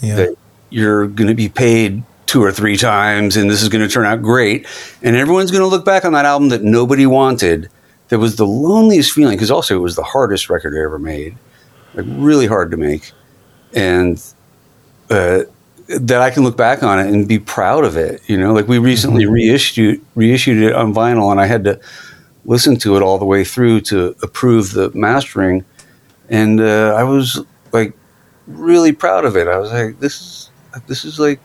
Yeah. 0.00 0.16
that 0.16 0.36
you're 0.70 1.06
going 1.06 1.28
to 1.28 1.34
be 1.34 1.48
paid 1.48 2.02
two 2.26 2.42
or 2.42 2.52
three 2.52 2.76
times 2.76 3.36
and 3.36 3.50
this 3.50 3.62
is 3.62 3.68
going 3.68 3.86
to 3.86 3.92
turn 3.92 4.06
out 4.06 4.22
great. 4.22 4.66
And 5.02 5.16
everyone's 5.16 5.50
going 5.50 5.62
to 5.62 5.66
look 5.66 5.84
back 5.84 6.04
on 6.04 6.12
that 6.12 6.24
album 6.24 6.50
that 6.50 6.62
nobody 6.62 7.06
wanted. 7.06 7.70
That 8.08 8.18
was 8.18 8.36
the 8.36 8.46
loneliest 8.46 9.12
feeling 9.12 9.36
because 9.36 9.50
also 9.50 9.76
it 9.76 9.82
was 9.82 9.96
the 9.96 10.02
hardest 10.02 10.48
record 10.48 10.74
I 10.74 10.82
ever 10.82 10.98
made, 10.98 11.36
like 11.94 12.06
really 12.08 12.46
hard 12.46 12.70
to 12.70 12.76
make. 12.76 13.12
And 13.74 14.22
uh, 15.10 15.42
that 15.88 16.20
I 16.20 16.30
can 16.30 16.42
look 16.42 16.56
back 16.56 16.82
on 16.82 16.98
it 16.98 17.06
and 17.06 17.26
be 17.26 17.38
proud 17.38 17.84
of 17.84 17.96
it. 17.96 18.22
You 18.28 18.36
know, 18.36 18.52
like 18.52 18.68
we 18.68 18.78
recently 18.78 19.26
reissued 19.26 20.04
reissued 20.14 20.62
it 20.62 20.74
on 20.74 20.94
vinyl, 20.94 21.30
and 21.30 21.40
I 21.40 21.46
had 21.46 21.64
to 21.64 21.80
listen 22.44 22.76
to 22.76 22.96
it 22.96 23.02
all 23.02 23.18
the 23.18 23.24
way 23.24 23.44
through 23.44 23.80
to 23.82 24.14
approve 24.22 24.72
the 24.72 24.90
mastering, 24.94 25.64
and 26.28 26.60
uh, 26.60 26.94
I 26.96 27.04
was 27.04 27.42
like 27.72 27.94
really 28.48 28.92
proud 28.92 29.24
of 29.24 29.36
it. 29.36 29.46
I 29.48 29.58
was 29.58 29.70
like, 29.72 30.00
this 30.00 30.20
is 30.20 30.50
this 30.86 31.04
is 31.04 31.18
like, 31.18 31.40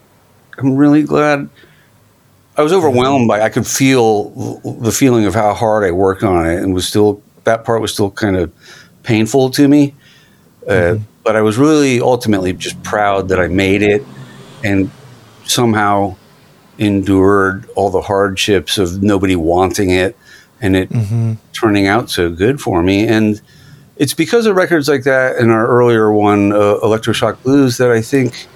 I'm 0.58 0.76
really 0.76 1.04
glad. 1.04 1.50
I 2.56 2.62
was 2.62 2.72
overwhelmed 2.72 3.28
by. 3.28 3.42
I 3.42 3.50
could 3.50 3.66
feel 3.66 4.30
the 4.82 4.92
feeling 4.92 5.26
of 5.26 5.34
how 5.34 5.54
hard 5.54 5.84
I 5.84 5.92
worked 5.92 6.24
on 6.24 6.46
it, 6.46 6.62
and 6.62 6.74
was 6.74 6.88
still 6.88 7.22
that 7.44 7.66
part 7.66 7.82
was 7.82 7.92
still 7.94 8.12
kind 8.12 8.38
of 8.38 8.52
painful 9.04 9.50
to 9.52 9.68
me. 9.68 9.96
Uh, 10.68 10.98
But 11.24 11.36
I 11.36 11.42
was 11.42 11.58
really 11.58 12.02
ultimately 12.02 12.52
just 12.54 12.82
proud 12.84 13.30
that 13.30 13.40
I 13.40 13.48
made 13.48 13.82
it, 13.82 14.04
and 14.64 14.92
somehow 15.46 16.16
endured 16.78 17.66
all 17.76 17.90
the 17.90 18.02
hardships 18.02 18.78
of 18.78 19.02
nobody 19.02 19.36
wanting 19.36 19.90
it, 19.90 20.16
and 20.62 20.76
it 20.76 20.90
turning 21.54 21.88
out 21.88 22.10
so 22.10 22.30
good 22.30 22.60
for 22.60 22.84
me. 22.84 23.08
And 23.08 23.42
it's 23.98 24.14
because 24.14 24.46
of 24.46 24.56
records 24.56 24.88
like 24.88 25.04
that 25.04 25.38
and 25.38 25.52
our 25.52 25.68
earlier 25.68 26.12
one, 26.12 26.52
uh, 26.52 26.80
Electroshock 26.82 27.42
Blues, 27.44 27.78
that 27.78 27.92
I 27.92 28.02
think 28.02 28.48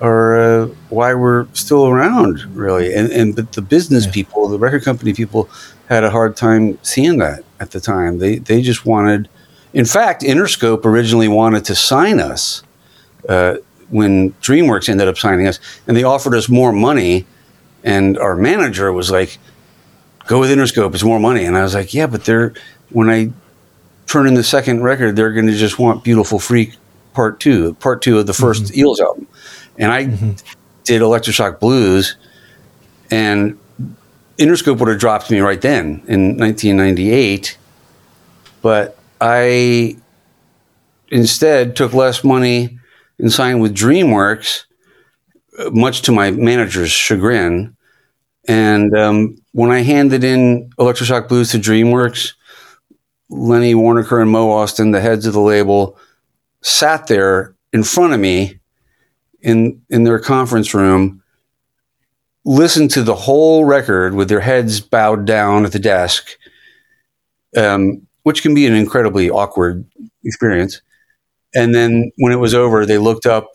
are 0.00 0.38
uh, 0.38 0.66
why 0.90 1.14
we're 1.14 1.46
still 1.52 1.86
around, 1.86 2.42
really. 2.54 2.92
And, 2.92 3.10
and 3.12 3.36
but 3.36 3.52
the 3.52 3.62
business 3.62 4.06
people, 4.06 4.48
the 4.48 4.58
record 4.58 4.84
company 4.84 5.12
people, 5.14 5.48
had 5.88 6.04
a 6.04 6.10
hard 6.10 6.36
time 6.36 6.78
seeing 6.82 7.18
that 7.18 7.44
at 7.60 7.70
the 7.70 7.80
time. 7.80 8.18
They 8.18 8.38
they 8.38 8.60
just 8.60 8.84
wanted, 8.84 9.28
in 9.72 9.84
fact, 9.84 10.22
Interscope 10.22 10.84
originally 10.84 11.28
wanted 11.28 11.64
to 11.66 11.74
sign 11.74 12.20
us 12.20 12.62
uh, 13.28 13.56
when 13.88 14.32
DreamWorks 14.34 14.88
ended 14.88 15.08
up 15.08 15.16
signing 15.16 15.46
us, 15.46 15.60
and 15.86 15.96
they 15.96 16.02
offered 16.02 16.34
us 16.34 16.48
more 16.48 16.72
money. 16.72 17.26
And 17.84 18.18
our 18.18 18.34
manager 18.34 18.92
was 18.92 19.12
like, 19.12 19.38
"Go 20.26 20.40
with 20.40 20.50
Interscope; 20.50 20.92
it's 20.92 21.04
more 21.04 21.20
money." 21.20 21.44
And 21.44 21.56
I 21.56 21.62
was 21.62 21.74
like, 21.74 21.94
"Yeah, 21.94 22.08
but 22.08 22.24
they're 22.24 22.52
when 22.90 23.08
I 23.08 23.30
turn 24.06 24.26
in 24.26 24.34
the 24.34 24.44
second 24.44 24.82
record, 24.82 25.16
they're 25.16 25.32
going 25.32 25.46
to 25.46 25.56
just 25.56 25.78
want 25.78 26.04
Beautiful 26.04 26.38
Freak 26.38 26.76
Part 27.14 27.40
Two, 27.40 27.74
Part 27.74 28.02
Two 28.02 28.18
of 28.18 28.26
the 28.26 28.32
1st 28.32 28.76
Eels 28.76 29.00
album." 29.00 29.26
And 29.78 29.92
I 29.92 30.04
did 30.84 31.02
Electroshock 31.02 31.60
Blues, 31.60 32.16
and 33.10 33.58
Interscope 34.38 34.78
would 34.78 34.88
have 34.88 34.98
dropped 34.98 35.30
me 35.30 35.40
right 35.40 35.60
then 35.60 36.02
in 36.06 36.36
1998. 36.36 37.58
But 38.62 38.98
I 39.20 39.96
instead 41.10 41.76
took 41.76 41.92
less 41.92 42.24
money 42.24 42.78
and 43.18 43.32
signed 43.32 43.60
with 43.60 43.74
DreamWorks, 43.74 44.64
uh, 45.58 45.70
much 45.70 46.02
to 46.02 46.12
my 46.12 46.30
manager's 46.30 46.90
chagrin. 46.90 47.76
And 48.48 48.96
um, 48.96 49.36
when 49.52 49.70
I 49.70 49.80
handed 49.80 50.22
in 50.22 50.70
Electroshock 50.78 51.28
Blues 51.28 51.50
to 51.52 51.58
DreamWorks, 51.58 52.34
Lenny 53.28 53.74
Waronker 53.74 54.20
and 54.22 54.30
Mo 54.30 54.48
Ostin, 54.48 54.92
the 54.92 55.00
heads 55.00 55.26
of 55.26 55.32
the 55.32 55.40
label, 55.40 55.98
sat 56.62 57.06
there 57.06 57.54
in 57.72 57.82
front 57.82 58.12
of 58.12 58.20
me 58.20 58.58
in 59.42 59.80
in 59.90 60.04
their 60.04 60.18
conference 60.18 60.74
room, 60.74 61.22
listened 62.44 62.90
to 62.92 63.02
the 63.02 63.14
whole 63.14 63.64
record 63.64 64.14
with 64.14 64.28
their 64.28 64.40
heads 64.40 64.80
bowed 64.80 65.26
down 65.26 65.64
at 65.64 65.72
the 65.72 65.78
desk, 65.78 66.36
um, 67.56 68.06
which 68.22 68.42
can 68.42 68.54
be 68.54 68.66
an 68.66 68.74
incredibly 68.74 69.30
awkward 69.30 69.84
experience. 70.24 70.80
And 71.54 71.74
then 71.74 72.12
when 72.18 72.32
it 72.32 72.36
was 72.36 72.54
over, 72.54 72.84
they 72.86 72.98
looked 72.98 73.26
up 73.26 73.48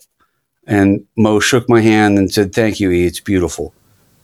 and 0.66 1.04
Mo 1.16 1.40
shook 1.40 1.68
my 1.68 1.80
hand 1.80 2.18
and 2.18 2.32
said, 2.32 2.54
"Thank 2.54 2.80
you, 2.80 2.90
E. 2.90 3.06
It's 3.06 3.20
beautiful." 3.20 3.72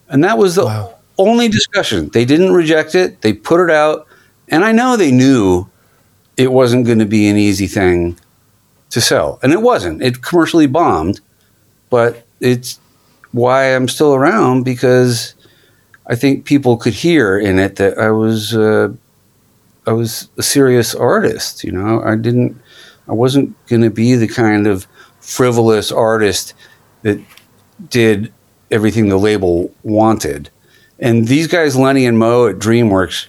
And 0.08 0.24
that 0.24 0.38
was 0.38 0.54
the 0.56 0.64
Wow. 0.64 0.94
only 1.18 1.48
discussion. 1.48 2.10
They 2.12 2.24
didn't 2.24 2.52
reject 2.52 2.94
it. 2.94 3.20
They 3.22 3.32
put 3.32 3.60
it 3.60 3.70
out, 3.70 4.06
and 4.50 4.64
I 4.64 4.72
know 4.72 4.96
they 4.96 5.12
knew 5.12 5.68
it 6.36 6.52
wasn't 6.52 6.86
going 6.86 6.98
to 6.98 7.06
be 7.06 7.28
an 7.28 7.36
easy 7.36 7.66
thing 7.66 8.18
to 8.90 9.00
sell, 9.00 9.38
and 9.42 9.52
it 9.52 9.62
wasn't. 9.62 10.02
It 10.02 10.22
commercially 10.22 10.66
bombed, 10.66 11.20
but 11.90 12.26
it's 12.40 12.80
why 13.32 13.74
I'm 13.74 13.88
still 13.88 14.14
around 14.14 14.64
because 14.64 15.34
I 16.06 16.14
think 16.14 16.44
people 16.44 16.76
could 16.76 16.94
hear 16.94 17.38
in 17.38 17.58
it 17.58 17.76
that 17.76 17.98
I 17.98 18.10
was 18.10 18.54
uh, 18.54 18.92
I 19.86 19.92
was 19.92 20.28
a 20.36 20.42
serious 20.42 20.94
artist. 20.94 21.64
You 21.64 21.72
know, 21.72 22.02
I 22.02 22.16
didn't. 22.16 22.60
I 23.08 23.12
wasn't 23.12 23.54
going 23.66 23.82
to 23.82 23.90
be 23.90 24.14
the 24.14 24.28
kind 24.28 24.66
of 24.66 24.86
frivolous 25.20 25.90
artist 25.90 26.54
that 27.02 27.18
did 27.88 28.32
everything 28.70 29.08
the 29.08 29.16
label 29.16 29.72
wanted. 29.82 30.50
And 30.98 31.28
these 31.28 31.46
guys, 31.46 31.76
Lenny 31.76 32.06
and 32.06 32.18
Mo 32.18 32.48
at 32.48 32.56
DreamWorks, 32.56 33.28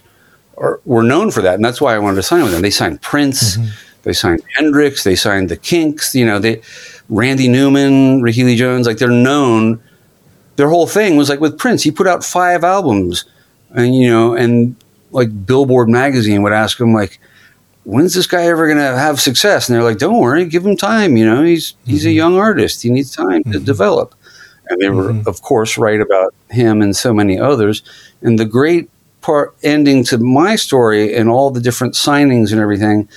are, 0.60 0.80
were 0.84 1.02
known 1.02 1.30
for 1.30 1.42
that, 1.42 1.54
and 1.54 1.64
that's 1.64 1.80
why 1.80 1.94
I 1.94 1.98
wanted 1.98 2.16
to 2.16 2.22
sign 2.22 2.42
with 2.42 2.52
them. 2.52 2.62
They 2.62 2.70
signed 2.70 3.02
Prince, 3.02 3.56
mm-hmm. 3.56 3.70
they 4.02 4.12
signed 4.12 4.42
Hendrix, 4.56 5.02
they 5.02 5.16
signed 5.16 5.48
the 5.48 5.56
Kinks. 5.56 6.14
You 6.14 6.26
know, 6.26 6.38
they 6.38 6.60
Randy 7.08 7.48
Newman, 7.48 8.22
Rickie 8.22 8.44
Lee 8.44 8.56
Jones, 8.56 8.86
like 8.86 8.98
they're 8.98 9.08
known. 9.08 9.82
Their 10.56 10.68
whole 10.68 10.86
thing 10.86 11.16
was 11.16 11.30
like 11.30 11.40
with 11.40 11.58
Prince. 11.58 11.82
He 11.82 11.90
put 11.90 12.06
out 12.06 12.22
five 12.22 12.62
albums, 12.62 13.24
and 13.70 13.96
you 13.96 14.08
know, 14.08 14.34
and 14.34 14.76
like 15.10 15.46
Billboard 15.46 15.88
magazine 15.88 16.42
would 16.42 16.52
ask 16.52 16.78
him 16.78 16.92
like, 16.92 17.18
"When's 17.84 18.14
this 18.14 18.26
guy 18.26 18.42
ever 18.42 18.68
gonna 18.68 18.98
have 18.98 19.20
success?" 19.20 19.68
And 19.68 19.76
they're 19.76 19.84
like, 19.84 19.98
"Don't 19.98 20.18
worry, 20.18 20.44
give 20.44 20.66
him 20.66 20.76
time. 20.76 21.16
You 21.16 21.24
know, 21.24 21.42
he's 21.42 21.74
he's 21.86 22.04
a 22.04 22.08
mm-hmm. 22.08 22.16
young 22.16 22.36
artist. 22.36 22.82
He 22.82 22.90
needs 22.90 23.10
time 23.16 23.42
to 23.44 23.50
mm-hmm. 23.50 23.64
develop." 23.64 24.14
And 24.68 24.80
they 24.80 24.88
were, 24.88 25.10
of 25.26 25.42
course, 25.42 25.76
right 25.76 26.00
about 26.00 26.32
him 26.50 26.80
and 26.80 26.94
so 26.94 27.12
many 27.12 27.40
others. 27.40 27.82
And 28.22 28.38
the 28.38 28.44
great 28.44 28.88
part 29.20 29.54
ending 29.62 30.04
to 30.04 30.18
my 30.18 30.56
story 30.56 31.14
and 31.14 31.28
all 31.28 31.50
the 31.50 31.60
different 31.60 31.94
signings 31.94 32.52
and 32.52 32.60
everything 32.60 33.08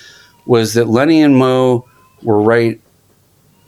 was 0.46 0.74
that 0.74 0.88
Lenny 0.88 1.22
and 1.22 1.38
Mo 1.38 1.88
were 2.22 2.42
right 2.42 2.80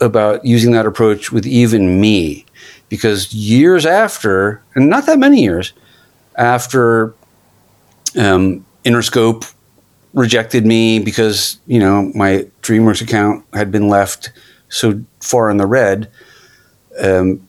about 0.02 0.46
using 0.46 0.72
that 0.74 0.86
approach 0.86 1.32
with 1.32 1.46
even 1.46 2.00
me. 2.02 2.46
Because 2.90 3.34
years 3.34 3.86
after, 3.86 4.62
and 4.76 4.90
not 4.90 5.06
that 5.06 5.18
many 5.18 5.42
years 5.42 5.74
after 6.36 7.14
um, 8.18 8.66
Interscope 8.84 9.52
rejected 10.14 10.66
me 10.66 11.00
because, 11.00 11.60
you 11.68 11.80
know, 11.80 12.12
my 12.14 12.46
DreamWorks 12.62 13.02
account 13.02 13.44
had 13.54 13.72
been 13.72 13.88
left 13.88 14.32
so 14.70 15.02
far 15.20 15.50
in 15.50 15.58
the 15.58 15.66
red. 15.66 16.10
Um, 17.02 17.48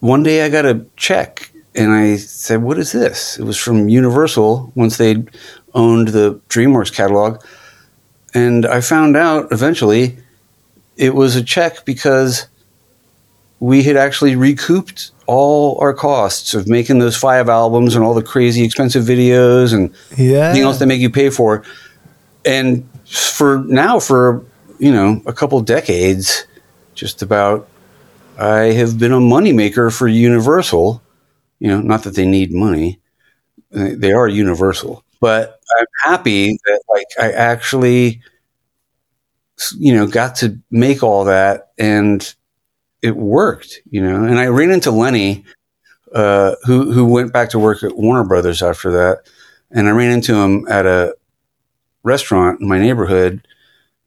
one 0.00 0.22
day 0.22 0.44
I 0.44 0.48
got 0.48 0.64
a 0.64 0.84
check 0.96 1.50
and 1.76 1.92
I 1.92 2.16
said, 2.16 2.62
What 2.62 2.78
is 2.78 2.92
this? 2.92 3.38
It 3.38 3.44
was 3.44 3.56
from 3.56 3.88
Universal 3.88 4.72
once 4.74 4.96
they'd 4.96 5.30
owned 5.74 6.08
the 6.08 6.40
DreamWorks 6.48 6.92
catalog. 6.92 7.42
And 8.34 8.66
I 8.66 8.80
found 8.80 9.16
out 9.16 9.48
eventually 9.52 10.16
it 10.96 11.14
was 11.14 11.36
a 11.36 11.42
check 11.44 11.84
because 11.84 12.46
we 13.60 13.82
had 13.82 13.96
actually 13.96 14.36
recouped 14.36 15.10
all 15.26 15.78
our 15.80 15.94
costs 15.94 16.54
of 16.54 16.68
making 16.68 16.98
those 16.98 17.16
five 17.16 17.48
albums 17.48 17.94
and 17.94 18.04
all 18.04 18.14
the 18.14 18.22
crazy 18.22 18.64
expensive 18.64 19.04
videos 19.04 19.72
and 19.72 19.92
Yeah. 20.16 20.46
anything 20.48 20.62
else 20.64 20.78
they 20.78 20.86
make 20.86 21.00
you 21.00 21.10
pay 21.10 21.30
for. 21.30 21.62
And 22.44 22.88
for 23.06 23.58
now, 23.66 23.98
for 23.98 24.42
you 24.78 24.92
know, 24.92 25.22
a 25.26 25.32
couple 25.32 25.58
decades, 25.62 26.44
just 26.94 27.22
about, 27.22 27.66
I 28.38 28.72
have 28.74 28.98
been 28.98 29.12
a 29.12 29.18
moneymaker 29.20 29.90
for 29.90 30.06
Universal. 30.06 31.00
You 31.58 31.68
know, 31.68 31.80
not 31.80 32.04
that 32.04 32.14
they 32.14 32.26
need 32.26 32.52
money; 32.52 33.00
they 33.70 34.12
are 34.12 34.28
Universal. 34.28 35.04
But 35.20 35.60
I'm 35.78 35.86
happy 36.04 36.58
that 36.66 36.82
like 36.90 37.06
I 37.20 37.32
actually, 37.32 38.22
you 39.78 39.94
know, 39.94 40.06
got 40.06 40.36
to 40.36 40.58
make 40.70 41.02
all 41.02 41.24
that, 41.24 41.68
and 41.78 42.34
it 43.02 43.16
worked. 43.16 43.80
You 43.90 44.02
know, 44.02 44.24
and 44.24 44.38
I 44.38 44.46
ran 44.48 44.70
into 44.72 44.90
Lenny, 44.90 45.44
uh, 46.14 46.56
who 46.66 46.92
who 46.92 47.06
went 47.06 47.32
back 47.32 47.50
to 47.50 47.58
work 47.58 47.82
at 47.84 47.96
Warner 47.98 48.24
Brothers 48.24 48.62
after 48.62 48.92
that, 48.92 49.28
and 49.72 49.88
I 49.88 49.92
ran 49.92 50.12
into 50.12 50.34
him 50.34 50.66
at 50.68 50.86
a 50.86 51.16
restaurant 52.04 52.60
in 52.60 52.68
my 52.68 52.78
neighborhood 52.78 53.46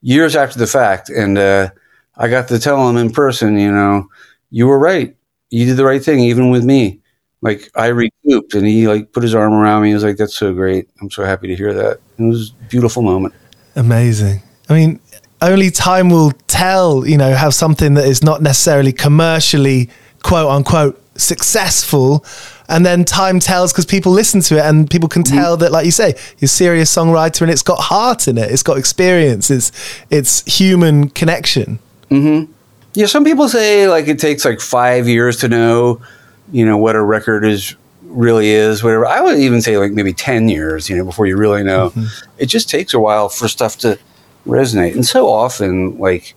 years 0.02 0.36
after 0.36 0.60
the 0.60 0.68
fact, 0.68 1.10
and 1.10 1.38
uh, 1.38 1.70
I 2.18 2.30
got 2.30 2.48
to 2.50 2.60
tell 2.60 2.90
him 2.90 2.98
in 2.98 3.12
person, 3.12 3.58
you 3.60 3.72
know, 3.72 4.10
you 4.52 4.68
were 4.68 4.80
right. 4.80 5.16
You 5.52 5.66
did 5.66 5.78
the 5.78 5.86
right 5.86 6.04
thing, 6.04 6.20
even 6.22 6.52
with 6.52 6.66
me. 6.66 7.02
Like 7.42 7.72
I 7.76 7.88
recouped, 7.88 8.54
and 8.54 8.66
he 8.66 8.88
like 8.88 9.14
put 9.14 9.24
his 9.24 9.34
arm 9.34 9.54
around 9.54 9.84
me. 9.84 9.90
He 9.90 9.94
was 9.94 10.04
like, 10.04 10.18
"That's 10.18 10.38
so 10.38 10.54
great. 10.54 10.90
I'm 11.02 11.10
so 11.10 11.24
happy 11.24 11.48
to 11.48 11.56
hear 11.56 11.74
that." 11.74 12.00
It 12.18 12.24
was 12.24 12.52
a 12.52 12.70
beautiful 12.70 13.02
moment. 13.02 13.34
Amazing. 13.76 14.42
I 14.68 14.74
mean, 14.74 15.00
only 15.42 15.72
time 15.72 16.10
will 16.10 16.32
tell, 16.48 17.08
you 17.08 17.18
know, 17.18 17.36
how 17.36 17.50
something 17.50 17.94
that 17.94 18.06
is 18.06 18.24
not 18.24 18.42
necessarily 18.42 18.92
commercially 18.92 19.90
quote 20.22 20.52
unquote 20.52 21.02
successful 21.16 22.26
and 22.70 22.86
then 22.86 23.04
time 23.04 23.40
tells 23.40 23.74
because 23.74 23.86
people 23.86 24.12
listen 24.12 24.40
to 24.40 24.58
it 24.58 24.62
and 24.62 24.90
people 24.90 25.10
can 25.10 25.24
tell 25.24 25.58
that 25.58 25.70
like 25.70 25.86
you 25.86 25.92
say 25.92 26.14
you're 26.38 26.46
a 26.46 26.48
serious 26.48 26.94
songwriter 26.94 27.42
and 27.42 27.52
it's 27.52 27.62
got 27.62 27.78
heart 27.78 28.28
in 28.28 28.38
it 28.38 28.50
it's 28.50 28.64
got 28.64 28.78
experience 28.78 29.52
it's 29.52 29.72
it's 30.10 30.46
human 30.46 31.10
connection 31.10 31.78
mm-hmm. 32.10 32.50
Yeah, 32.96 33.06
some 33.06 33.24
people 33.24 33.48
say 33.48 33.88
like 33.88 34.08
it 34.08 34.20
takes 34.20 34.46
like 34.46 34.60
five 34.60 35.08
years 35.08 35.38
to 35.38 35.48
know, 35.48 36.02
you 36.52 36.66
know, 36.66 36.78
what 36.78 36.96
a 36.96 37.02
record 37.02 37.46
is 37.46 37.76
really 38.04 38.50
is, 38.50 38.84
whatever. 38.84 39.06
I 39.06 39.22
would 39.22 39.38
even 39.40 39.62
say 39.62 39.78
like 39.78 39.92
maybe 39.92 40.14
ten 40.14 40.50
years, 40.50 40.90
you 40.90 40.98
know, 40.98 41.06
before 41.06 41.26
you 41.26 41.38
really 41.38 41.64
know. 41.64 41.90
Mm-hmm. 41.90 42.32
It 42.38 42.48
just 42.48 42.70
takes 42.70 42.94
a 42.94 43.00
while 43.00 43.30
for 43.30 43.48
stuff 43.48 43.78
to 43.80 44.00
resonate, 44.46 44.94
and 44.94 45.06
so 45.06 45.30
often 45.30 45.98
like 45.98 46.36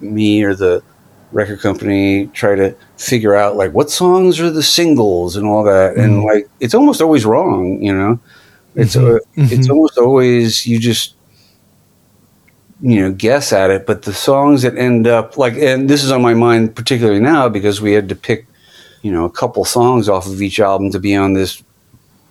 me 0.00 0.42
or 0.42 0.54
the 0.54 0.82
record 1.32 1.60
company 1.60 2.26
try 2.28 2.54
to 2.54 2.76
figure 2.98 3.34
out 3.34 3.56
like 3.56 3.72
what 3.72 3.90
songs 3.90 4.38
are 4.38 4.50
the 4.50 4.62
singles 4.62 5.36
and 5.36 5.46
all 5.46 5.64
that, 5.64 5.96
and 5.96 6.18
mm-hmm. 6.18 6.26
like 6.26 6.48
it's 6.60 6.74
almost 6.74 7.00
always 7.00 7.24
wrong, 7.24 7.82
you 7.82 7.92
know. 7.92 8.20
It's 8.74 8.96
mm-hmm. 8.96 9.42
uh, 9.42 9.46
it's 9.50 9.68
almost 9.68 9.98
always 9.98 10.66
you 10.66 10.78
just 10.78 11.14
you 12.80 13.00
know 13.00 13.12
guess 13.12 13.52
at 13.52 13.70
it. 13.70 13.86
But 13.86 14.02
the 14.02 14.12
songs 14.12 14.62
that 14.62 14.76
end 14.76 15.06
up 15.06 15.36
like 15.36 15.54
and 15.54 15.88
this 15.88 16.04
is 16.04 16.12
on 16.12 16.22
my 16.22 16.34
mind 16.34 16.74
particularly 16.74 17.20
now 17.20 17.48
because 17.48 17.80
we 17.80 17.92
had 17.92 18.08
to 18.08 18.14
pick 18.14 18.46
you 19.02 19.12
know 19.12 19.24
a 19.24 19.30
couple 19.30 19.64
songs 19.64 20.08
off 20.08 20.26
of 20.26 20.40
each 20.40 20.60
album 20.60 20.90
to 20.90 20.98
be 20.98 21.14
on 21.14 21.34
this 21.34 21.62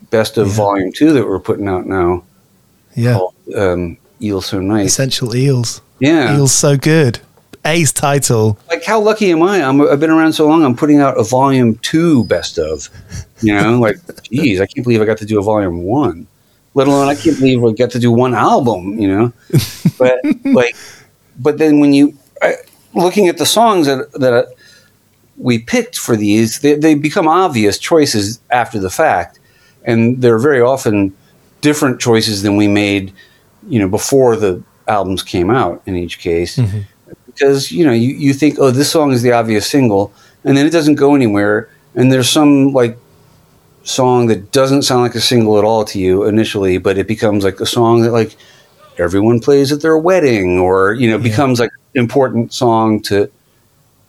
best 0.09 0.37
of 0.37 0.47
volume 0.47 0.91
two 0.91 1.13
that 1.13 1.25
we're 1.25 1.39
putting 1.39 1.67
out 1.67 1.85
now 1.85 2.23
yeah. 2.95 3.13
called 3.13 3.35
um 3.55 3.97
eel 4.21 4.41
so 4.41 4.59
nice 4.59 4.87
essential 4.87 5.35
eels. 5.35 5.81
Yeah. 5.99 6.35
Eels 6.35 6.51
so 6.51 6.77
good. 6.77 7.19
Ace 7.63 7.91
title. 7.91 8.57
Like 8.69 8.83
how 8.83 8.99
lucky 8.99 9.31
am 9.31 9.43
i? 9.43 9.61
I'm, 9.63 9.81
i've 9.81 9.99
been 9.99 10.09
around 10.09 10.33
so 10.33 10.47
long 10.47 10.63
i'm 10.63 10.75
putting 10.75 10.99
out 10.99 11.19
a 11.19 11.23
volume 11.23 11.75
two 11.77 12.23
best 12.25 12.57
of 12.57 12.89
you 13.41 13.53
know? 13.53 13.79
Like 13.79 13.97
geez 14.23 14.59
i 14.61 14.65
can't 14.65 14.83
believe 14.83 15.01
i 15.01 15.05
got 15.05 15.19
to 15.19 15.25
do 15.25 15.39
a 15.39 15.43
volume 15.43 15.83
one 15.83 16.27
let 16.73 16.87
alone 16.87 17.07
i 17.07 17.15
can't 17.15 17.37
believe 17.37 17.63
i 17.63 17.71
got 17.71 17.91
to 17.91 17.99
do 17.99 18.11
one 18.11 18.33
album 18.33 18.99
you 18.99 19.07
know? 19.07 19.33
But 19.97 20.19
like 20.45 20.75
but 21.39 21.59
then 21.59 21.79
when 21.79 21.93
you 21.93 22.17
I, 22.41 22.55
looking 22.95 23.27
at 23.27 23.37
the 23.37 23.45
songs 23.45 23.85
that 23.85 24.11
that 24.13 24.55
we 25.37 25.59
picked 25.59 25.97
for 25.97 26.15
these 26.15 26.59
they, 26.59 26.75
they 26.75 26.93
become 26.93 27.27
obvious 27.27 27.77
choices 27.77 28.39
after 28.49 28.79
the 28.79 28.89
fact. 28.89 29.39
And 29.83 30.21
they're 30.21 30.39
very 30.39 30.61
often 30.61 31.15
different 31.61 31.99
choices 31.99 32.41
than 32.41 32.55
we 32.55 32.67
made 32.67 33.13
you 33.67 33.79
know 33.79 33.87
before 33.87 34.35
the 34.35 34.63
albums 34.87 35.23
came 35.23 35.49
out 35.49 35.81
in 35.85 35.95
each 35.95 36.19
case. 36.19 36.57
Mm-hmm. 36.57 36.81
Because 37.25 37.71
you 37.71 37.85
know 37.85 37.93
you, 37.93 38.09
you 38.09 38.33
think 38.33 38.57
oh 38.59 38.71
this 38.71 38.91
song 38.91 39.11
is 39.11 39.21
the 39.21 39.31
obvious 39.31 39.67
single 39.67 40.13
and 40.43 40.57
then 40.57 40.65
it 40.65 40.71
doesn't 40.71 40.95
go 40.95 41.15
anywhere. 41.15 41.69
And 41.95 42.11
there's 42.11 42.29
some 42.29 42.71
like 42.73 42.97
song 43.83 44.27
that 44.27 44.51
doesn't 44.51 44.83
sound 44.83 45.01
like 45.01 45.15
a 45.15 45.21
single 45.21 45.57
at 45.57 45.63
all 45.63 45.83
to 45.83 45.99
you 45.99 46.23
initially 46.23 46.77
but 46.77 46.99
it 46.99 47.07
becomes 47.07 47.43
like 47.43 47.59
a 47.59 47.65
song 47.65 48.01
that 48.01 48.11
like 48.11 48.35
everyone 48.99 49.39
plays 49.39 49.71
at 49.71 49.81
their 49.81 49.97
wedding 49.97 50.59
or 50.59 50.93
you 50.93 51.09
know 51.09 51.17
becomes 51.17 51.59
like 51.59 51.71
important 51.95 52.53
song 52.53 53.01
to 53.01 53.29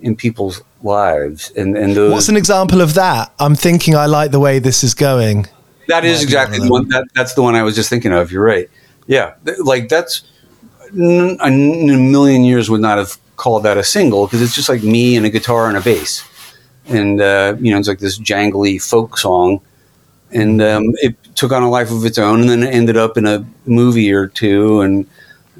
in 0.03 0.15
people's 0.17 0.63
lives 0.83 1.51
and 1.57 1.77
and 1.77 1.95
those 1.97 2.13
what's 2.13 2.29
an 2.29 2.37
example 2.37 2.81
of 2.81 2.95
that 2.95 3.33
i'm 3.39 3.55
thinking 3.55 3.95
i 3.95 4.07
like 4.07 4.31
the 4.33 4.41
way 4.41 4.59
this 4.59 4.83
is 4.85 4.95
going 4.95 5.47
That 5.89 6.05
is 6.05 6.23
exactly 6.23 6.59
the 6.59 6.69
one. 6.71 6.89
That, 6.89 7.05
that's 7.15 7.35
the 7.35 7.43
one 7.43 7.55
I 7.57 7.63
was 7.65 7.75
just 7.75 7.91
thinking 7.91 8.13
of. 8.13 8.31
You're 8.33 8.45
right. 8.45 8.69
Yeah, 9.09 9.35
like 9.65 9.89
that's 9.89 10.23
n- 10.95 11.37
a 11.41 11.47
n- 11.47 11.91
a 11.91 11.99
million 11.99 12.45
years 12.45 12.71
would 12.71 12.81
not 12.81 12.99
have 12.99 13.19
called 13.37 13.65
that 13.65 13.77
a 13.77 13.83
single 13.83 14.27
because 14.27 14.41
it's 14.41 14.55
just 14.55 14.69
like 14.69 14.83
me 14.85 15.17
and 15.17 15.27
a 15.27 15.31
guitar 15.31 15.67
and 15.69 15.77
a 15.77 15.81
bass, 15.81 16.23
and 16.87 17.21
uh, 17.21 17.57
you 17.61 17.71
know 17.73 17.79
it's 17.81 17.89
like 17.89 17.99
this 17.99 18.17
jangly 18.19 18.81
folk 18.81 19.19
song, 19.19 19.61
and 20.31 20.63
um, 20.63 20.85
it 21.03 21.15
took 21.35 21.51
on 21.53 21.63
a 21.65 21.69
life 21.69 21.91
of 21.91 22.05
its 22.07 22.17
own, 22.19 22.41
and 22.41 22.49
then 22.49 22.63
it 22.63 22.73
ended 22.73 22.97
up 22.97 23.17
in 23.19 23.27
a 23.27 23.45
movie 23.67 24.13
or 24.13 24.29
two, 24.29 24.81
and 24.83 25.07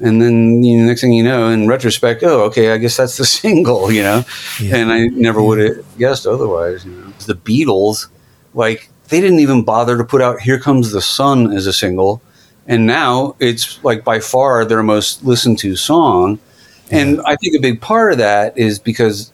and 0.01 0.21
then 0.21 0.63
you 0.63 0.77
know, 0.77 0.85
next 0.85 1.01
thing 1.01 1.13
you 1.13 1.23
know, 1.23 1.49
in 1.49 1.67
retrospect, 1.67 2.23
oh, 2.23 2.43
okay, 2.45 2.71
I 2.71 2.77
guess 2.77 2.97
that's 2.97 3.17
the 3.17 3.25
single, 3.41 3.91
you 3.91 4.03
know, 4.03 4.23
and 4.63 4.91
I 4.91 5.07
never 5.07 5.41
would 5.41 5.59
have 5.59 5.97
guessed 5.97 6.25
otherwise. 6.25 6.85
You 6.85 6.91
know, 6.91 7.13
the 7.25 7.35
Beatles, 7.35 8.07
like 8.53 8.89
they 9.09 9.21
didn't 9.21 9.39
even 9.39 9.63
bother 9.63 9.97
to 9.97 10.03
put 10.03 10.21
out 10.21 10.41
"Here 10.41 10.59
Comes 10.59 10.91
the 10.91 11.01
Sun" 11.01 11.51
as 11.53 11.67
a 11.67 11.73
single, 11.73 12.21
and 12.67 12.85
now 12.85 13.35
it's 13.39 13.83
like 13.83 14.03
by 14.03 14.19
far 14.19 14.65
their 14.65 14.83
most 14.83 15.23
listened 15.23 15.59
to 15.59 15.75
song. 15.75 16.39
And 16.91 17.21
I 17.25 17.35
think 17.37 17.55
a 17.55 17.61
big 17.61 17.81
part 17.81 18.11
of 18.11 18.17
that 18.19 18.55
is 18.55 18.77
because 18.77 19.31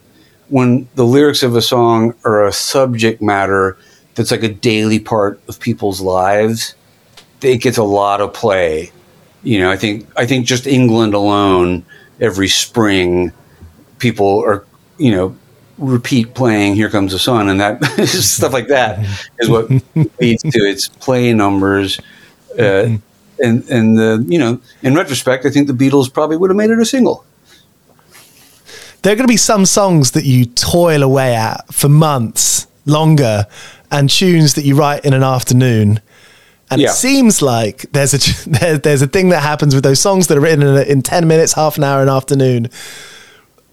when 0.48 0.88
the 0.96 1.06
lyrics 1.06 1.44
of 1.44 1.56
a 1.56 1.62
song 1.62 2.14
are 2.24 2.46
a 2.46 2.54
subject 2.54 3.22
matter 3.22 3.78
that's 4.16 4.32
like 4.32 4.44
a 4.44 4.50
daily 4.50 5.00
part 5.00 5.42
of 5.48 5.60
people's 5.60 6.00
lives, 6.00 6.76
it 7.42 7.58
gets 7.58 7.78
a 7.78 7.84
lot 7.84 8.22
of 8.22 8.34
play. 8.34 8.92
You 9.44 9.60
know, 9.60 9.72
I 9.72 9.78
think 9.78 10.08
I 10.18 10.26
think 10.26 10.46
just 10.46 10.68
England 10.68 11.14
alone, 11.14 11.86
every 12.20 12.48
spring, 12.48 13.32
people 14.00 14.44
are 14.44 14.66
you 14.98 15.12
know 15.12 15.36
repeat 15.78 16.34
playing 16.34 16.76
"Here 16.76 16.90
Comes 16.90 17.14
the 17.14 17.20
Sun" 17.20 17.50
and 17.50 17.60
that 17.60 17.84
stuff 18.08 18.54
like 18.54 18.68
that 18.68 19.00
is 19.40 19.50
what 19.50 19.70
leads 20.20 20.44
to 20.44 20.60
its 20.60 20.88
play 20.88 21.34
numbers. 21.34 22.00
Uh, 22.58 22.98
and 23.42 23.64
and 23.70 23.98
the 23.98 24.26
you 24.28 24.38
know, 24.38 24.60
in 24.82 24.96
retrospect, 24.96 25.46
I 25.46 25.50
think 25.50 25.68
the 25.68 25.74
Beatles 25.74 26.14
probably 26.14 26.38
would 26.38 26.50
have 26.50 26.58
made 26.58 26.70
it 26.70 26.80
a 26.80 26.86
single. 26.86 27.26
there 29.02 29.14
are 29.14 29.16
going 29.16 29.28
to 29.28 29.32
be 29.32 29.38
some 29.38 29.66
songs 29.66 30.12
that 30.12 30.26
you 30.26 30.46
toil 30.46 31.02
away 31.02 31.36
at 31.36 31.74
for 31.74 31.88
months 31.88 32.68
longer 32.86 33.46
and 33.92 34.10
tunes 34.10 34.56
that 34.56 34.66
you 34.66 34.76
write 34.76 35.06
in 35.06 35.14
an 35.14 35.24
afternoon 35.24 36.02
and 36.72 36.82
Yeah. 36.82 36.90
it 36.90 36.94
seems 36.94 37.42
like 37.42 37.92
there's 37.92 38.14
a 38.14 38.50
there, 38.60 38.78
there's 38.78 39.02
a 39.02 39.08
thing 39.08 39.30
that 39.30 39.42
happens 39.42 39.74
with 39.76 39.84
those 39.84 40.00
songs 40.00 40.28
that 40.28 40.38
are 40.38 40.42
written 40.42 40.62
in, 40.62 40.78
in 40.88 41.02
10 41.02 41.28
minutes 41.28 41.54
half 41.54 41.78
an 41.78 41.84
hour 41.84 42.02
an 42.02 42.10
afternoon 42.10 42.70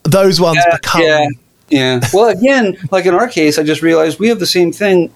those 0.04 0.40
ones 0.40 0.58
become 0.70 1.02
yeah, 1.02 1.26
yeah. 1.68 2.00
Well, 2.12 2.28
again, 2.28 2.76
like 2.92 3.06
in 3.06 3.14
our 3.14 3.26
case, 3.28 3.58
I 3.58 3.64
just 3.64 3.82
realized 3.82 4.20
we 4.20 4.28
have 4.28 4.38
the 4.38 4.46
same 4.46 4.70
thing 4.72 5.12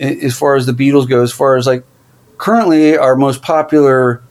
as 0.00 0.36
far 0.36 0.56
as 0.56 0.64
the 0.64 0.72
Beatles 0.72 1.06
go. 1.08 1.22
As 1.22 1.32
far 1.32 1.56
as 1.56 1.66
like 1.66 1.84
currently 2.38 2.96
our 2.96 3.14
most 3.14 3.42
popular 3.42 4.22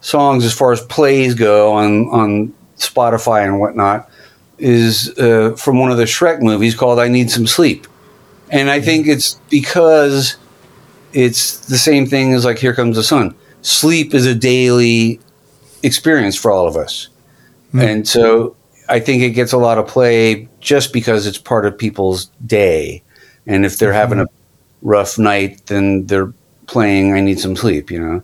songs, 0.00 0.44
as 0.46 0.54
far 0.54 0.72
as 0.72 0.80
plays 0.80 1.34
go 1.34 1.74
on 1.74 2.06
on 2.08 2.54
Spotify 2.78 3.44
and 3.44 3.60
whatnot, 3.60 4.08
is 4.58 5.10
uh, 5.18 5.54
from 5.58 5.78
one 5.78 5.90
of 5.90 5.98
the 5.98 6.04
Shrek 6.04 6.40
movies 6.40 6.74
called 6.74 6.98
"I 6.98 7.08
Need 7.08 7.30
Some 7.30 7.46
Sleep," 7.46 7.86
and 8.50 8.70
I 8.70 8.80
think 8.80 9.06
it's 9.06 9.34
because 9.50 10.36
it's 11.14 11.58
the 11.66 11.78
same 11.78 12.06
thing 12.06 12.34
as 12.34 12.44
like 12.44 12.58
"Here 12.58 12.74
Comes 12.74 12.96
the 12.96 13.02
Sun." 13.02 13.34
Sleep 13.62 14.12
is 14.12 14.26
a 14.26 14.34
daily 14.34 15.20
experience 15.82 16.36
for 16.36 16.50
all 16.50 16.66
of 16.66 16.76
us. 16.76 17.08
Hmm. 17.72 17.80
And 17.80 18.08
so 18.08 18.56
I 18.88 19.00
think 19.00 19.22
it 19.22 19.30
gets 19.30 19.52
a 19.52 19.58
lot 19.58 19.78
of 19.78 19.86
play 19.86 20.48
just 20.60 20.92
because 20.92 21.26
it's 21.26 21.38
part 21.38 21.66
of 21.66 21.78
people's 21.78 22.26
day. 22.46 23.02
And 23.46 23.64
if 23.64 23.78
they're 23.78 23.92
having 23.92 24.20
a 24.20 24.24
mm-hmm. 24.24 24.88
rough 24.88 25.18
night, 25.18 25.66
then 25.66 26.06
they're 26.06 26.32
playing 26.66 27.14
I 27.14 27.20
Need 27.20 27.38
Some 27.38 27.56
Sleep, 27.56 27.90
you 27.90 28.00
know? 28.00 28.22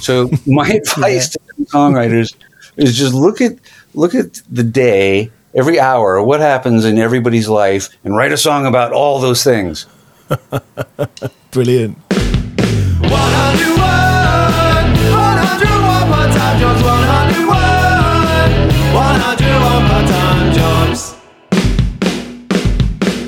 So 0.00 0.30
my 0.46 0.68
advice 0.68 1.30
to 1.30 1.38
songwriters 1.64 2.34
is 2.76 2.96
just 2.96 3.14
look 3.14 3.40
at 3.40 3.56
look 3.94 4.14
at 4.14 4.42
the 4.50 4.62
day, 4.62 5.30
every 5.54 5.80
hour, 5.80 6.22
what 6.22 6.40
happens 6.40 6.84
in 6.84 6.98
everybody's 6.98 7.48
life, 7.48 7.88
and 8.04 8.16
write 8.16 8.32
a 8.32 8.36
song 8.36 8.66
about 8.66 8.92
all 8.92 9.18
those 9.18 9.42
things. 9.42 9.86
brilliant 11.50 11.96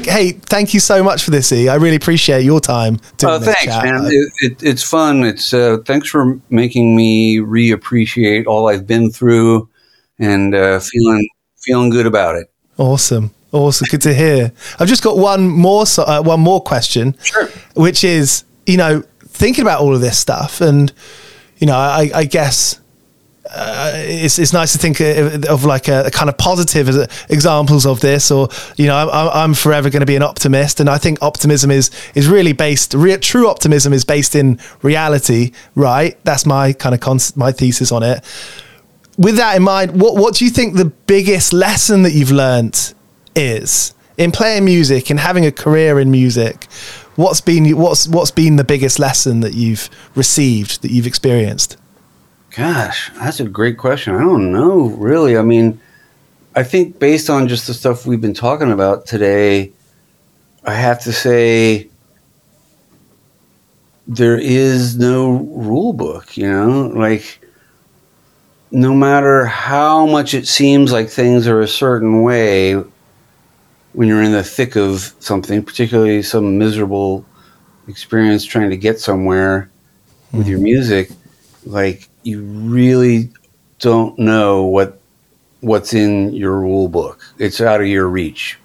hey 0.04 0.32
thank 0.32 0.74
you 0.74 0.80
so 0.80 1.02
much 1.04 1.22
for 1.22 1.30
this 1.30 1.52
e 1.52 1.68
i 1.68 1.74
really 1.76 1.94
appreciate 1.96 2.42
your 2.44 2.60
time 2.60 2.96
doing 3.16 3.34
Oh, 3.34 3.38
this 3.38 3.54
thanks, 3.54 3.64
chat. 3.74 3.84
man. 3.84 4.06
It, 4.06 4.32
it, 4.40 4.62
it's 4.62 4.82
fun. 4.82 5.22
It's 5.24 5.54
uh, 5.54 5.78
thanks 5.84 6.08
for 6.08 6.38
making 6.50 6.96
me 6.96 7.36
reappreciate 7.38 8.46
all 8.46 8.68
I've 8.68 8.86
been 8.86 9.10
through 9.10 9.68
and 10.18 10.54
uh, 10.54 10.80
feeling 10.80 11.28
feeling 11.58 11.90
good 11.90 12.06
about 12.06 12.34
it. 12.36 12.50
Awesome. 12.76 13.30
Awesome. 13.52 13.86
Good 13.90 14.02
to 14.02 14.14
hear. 14.14 14.52
I've 14.78 14.88
just 14.88 15.02
got 15.02 15.16
one 15.18 15.48
more, 15.48 15.84
so- 15.86 16.04
uh, 16.04 16.22
one 16.22 16.40
more 16.40 16.60
question, 16.62 17.16
Sure. 17.22 17.48
which 17.74 18.04
is, 18.04 18.44
you 18.66 18.76
know, 18.76 19.02
thinking 19.40 19.62
about 19.62 19.80
all 19.80 19.94
of 19.94 20.00
this 20.00 20.18
stuff. 20.18 20.60
And, 20.60 20.92
you 21.58 21.66
know, 21.66 21.74
I, 21.74 22.10
I 22.14 22.24
guess 22.24 22.78
uh, 23.52 23.92
it's, 23.96 24.38
it's 24.38 24.52
nice 24.52 24.72
to 24.72 24.78
think 24.78 25.00
of, 25.00 25.44
of 25.46 25.64
like 25.64 25.88
a, 25.88 26.04
a, 26.06 26.10
kind 26.10 26.28
of 26.28 26.38
positive 26.38 26.88
examples 27.30 27.84
of 27.84 28.00
this 28.00 28.30
or 28.30 28.48
you 28.76 28.86
know 28.86 28.96
I'm, 28.96 29.30
I'm 29.32 29.54
forever 29.54 29.90
going 29.90 30.00
to 30.00 30.06
be 30.06 30.14
an 30.14 30.22
optimist. 30.22 30.78
And 30.78 30.88
I 30.88 30.98
think 30.98 31.20
optimism 31.20 31.70
is 31.70 31.90
is 32.14 32.28
really 32.28 32.52
based 32.52 32.94
re- 32.94 33.16
true 33.16 33.48
optimism 33.48 33.92
is 33.92 34.04
based 34.04 34.36
in 34.36 34.60
reality 34.82 35.52
right? 35.74 36.16
That's 36.22 36.46
my 36.46 36.72
kind 36.74 36.94
of 36.94 37.00
cons- 37.00 37.36
my 37.36 37.50
thesis 37.50 37.90
on 37.90 38.04
it. 38.04 38.22
With 39.18 39.36
that 39.36 39.56
in 39.56 39.64
mind 39.64 40.00
what 40.00 40.14
what 40.14 40.34
do 40.34 40.44
you 40.44 40.50
think 40.50 40.76
the 40.76 40.84
biggest 40.84 41.52
lesson 41.52 42.02
that 42.02 42.12
you've 42.12 42.30
learned 42.30 42.94
is 43.34 43.94
in 44.16 44.30
playing 44.30 44.64
music 44.64 45.10
and 45.10 45.18
having 45.18 45.46
a 45.46 45.52
career 45.52 45.98
in 45.98 46.10
music 46.10 46.68
what's 47.16 47.40
been 47.40 47.76
what's 47.76 48.08
what's 48.08 48.30
been 48.30 48.56
the 48.56 48.64
biggest 48.64 48.98
lesson 48.98 49.40
that 49.40 49.54
you've 49.54 49.90
received 50.14 50.82
that 50.82 50.90
you've 50.90 51.06
experienced 51.06 51.76
Gosh, 52.56 53.12
that's 53.14 53.38
a 53.38 53.48
great 53.48 53.78
question. 53.78 54.14
I 54.16 54.20
don't 54.20 54.52
know, 54.52 54.86
really. 54.98 55.36
I 55.36 55.42
mean, 55.42 55.80
I 56.56 56.64
think 56.64 56.98
based 56.98 57.30
on 57.30 57.46
just 57.46 57.66
the 57.66 57.74
stuff 57.74 58.06
we've 58.06 58.20
been 58.20 58.34
talking 58.34 58.72
about 58.72 59.06
today, 59.06 59.70
I 60.64 60.74
have 60.74 61.00
to 61.02 61.12
say 61.12 61.88
there 64.08 64.36
is 64.36 64.98
no 64.98 65.30
rule 65.30 65.92
book, 65.92 66.36
you 66.36 66.50
know? 66.50 66.88
Like, 66.88 67.40
no 68.72 68.94
matter 68.94 69.46
how 69.46 70.06
much 70.06 70.34
it 70.34 70.48
seems 70.48 70.90
like 70.90 71.08
things 71.08 71.46
are 71.46 71.60
a 71.60 71.68
certain 71.68 72.22
way 72.22 72.82
when 73.92 74.08
you're 74.08 74.22
in 74.22 74.32
the 74.32 74.44
thick 74.44 74.76
of 74.76 75.14
something, 75.20 75.62
particularly 75.62 76.22
some 76.22 76.58
miserable 76.58 77.24
experience 77.88 78.44
trying 78.44 78.70
to 78.70 78.76
get 78.76 79.00
somewhere 79.00 79.70
mm-hmm. 80.28 80.38
with 80.38 80.48
your 80.48 80.60
music, 80.60 81.10
like 81.64 82.08
you 82.22 82.42
really 82.42 83.30
don't 83.78 84.18
know 84.18 84.64
what 84.64 85.00
what's 85.60 85.92
in 85.92 86.32
your 86.32 86.58
rule 86.58 86.88
book. 86.88 87.22
It's 87.38 87.60
out 87.60 87.80
of 87.80 87.86
your 87.86 88.08
reach. 88.08 88.58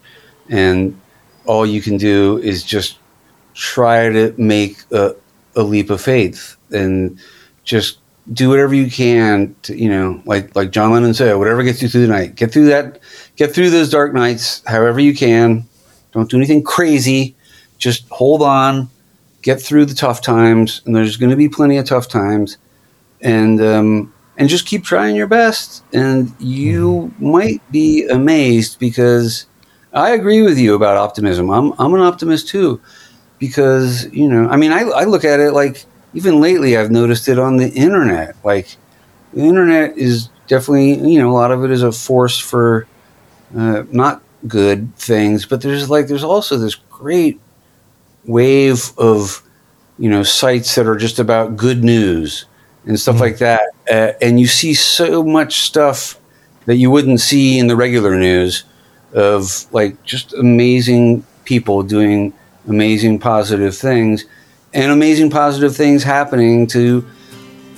And 0.49 0.99
all 1.45 1.65
you 1.65 1.81
can 1.81 1.97
do 1.97 2.37
is 2.37 2.63
just 2.63 2.99
try 3.53 4.09
to 4.09 4.33
make 4.37 4.77
a, 4.91 5.15
a 5.55 5.63
leap 5.63 5.89
of 5.89 6.01
faith 6.01 6.55
and 6.71 7.19
just 7.63 7.99
do 8.31 8.49
whatever 8.49 8.73
you 8.73 8.89
can 8.89 9.55
to, 9.63 9.77
you 9.77 9.89
know, 9.89 10.21
like 10.25 10.55
like 10.55 10.71
John 10.71 10.91
Lennon 10.91 11.13
said, 11.13 11.35
whatever 11.35 11.63
gets 11.63 11.81
you 11.81 11.89
through 11.89 12.07
the 12.07 12.13
night. 12.13 12.35
Get 12.35 12.51
through 12.51 12.65
that 12.67 12.99
get 13.35 13.53
through 13.53 13.69
those 13.69 13.89
dark 13.89 14.13
nights 14.13 14.61
however 14.65 14.99
you 14.99 15.13
can. 15.15 15.65
Don't 16.11 16.29
do 16.29 16.37
anything 16.37 16.63
crazy. 16.63 17.35
Just 17.77 18.07
hold 18.09 18.41
on, 18.41 18.89
get 19.41 19.61
through 19.61 19.85
the 19.85 19.93
tough 19.93 20.21
times, 20.21 20.81
and 20.85 20.95
there's 20.95 21.17
going 21.17 21.29
to 21.29 21.35
be 21.35 21.49
plenty 21.49 21.77
of 21.77 21.85
tough 21.85 22.07
times 22.07 22.57
and 23.21 23.61
um, 23.61 24.13
and 24.37 24.47
just 24.47 24.65
keep 24.65 24.83
trying 24.83 25.15
your 25.15 25.27
best, 25.27 25.83
and 25.93 26.33
you 26.39 27.11
mm-hmm. 27.13 27.31
might 27.31 27.71
be 27.71 28.07
amazed 28.07 28.79
because 28.79 29.45
I 29.93 30.11
agree 30.11 30.41
with 30.41 30.57
you 30.57 30.75
about 30.75 30.97
optimism. 30.97 31.49
I'm 31.49 31.73
I'm 31.79 31.93
an 31.93 32.01
optimist 32.01 32.47
too, 32.47 32.79
because 33.39 34.11
you 34.13 34.27
know, 34.27 34.47
I 34.49 34.57
mean, 34.57 34.71
I 34.71 34.81
I 34.81 35.03
look 35.05 35.25
at 35.25 35.39
it 35.39 35.51
like 35.51 35.85
even 36.13 36.39
lately 36.39 36.77
I've 36.77 36.91
noticed 36.91 37.27
it 37.27 37.39
on 37.39 37.57
the 37.57 37.69
internet. 37.69 38.35
Like 38.43 38.77
the 39.33 39.41
internet 39.41 39.97
is 39.97 40.29
definitely 40.47 40.95
you 41.09 41.19
know 41.19 41.31
a 41.31 41.33
lot 41.33 41.51
of 41.51 41.63
it 41.63 41.71
is 41.71 41.83
a 41.83 41.91
force 41.91 42.37
for 42.37 42.87
uh, 43.55 43.83
not 43.91 44.21
good 44.47 44.95
things, 44.95 45.45
but 45.45 45.61
there's 45.61 45.89
like 45.89 46.07
there's 46.07 46.23
also 46.23 46.57
this 46.57 46.75
great 46.75 47.39
wave 48.25 48.91
of 48.97 49.41
you 49.97 50.09
know 50.09 50.23
sites 50.23 50.75
that 50.75 50.87
are 50.87 50.97
just 50.97 51.19
about 51.19 51.55
good 51.55 51.83
news 51.83 52.45
and 52.85 52.99
stuff 52.99 53.15
mm-hmm. 53.15 53.23
like 53.23 53.37
that. 53.37 53.61
Uh, 53.89 54.13
and 54.21 54.39
you 54.39 54.47
see 54.47 54.73
so 54.73 55.23
much 55.23 55.61
stuff 55.61 56.19
that 56.65 56.75
you 56.75 56.89
wouldn't 56.89 57.19
see 57.19 57.59
in 57.59 57.67
the 57.67 57.75
regular 57.75 58.17
news 58.17 58.63
of 59.13 59.65
like 59.71 60.01
just 60.03 60.33
amazing 60.33 61.25
people 61.45 61.83
doing 61.83 62.33
amazing 62.67 63.19
positive 63.19 63.75
things 63.75 64.25
and 64.73 64.91
amazing 64.91 65.29
positive 65.29 65.75
things 65.75 66.03
happening 66.03 66.67
to 66.67 67.07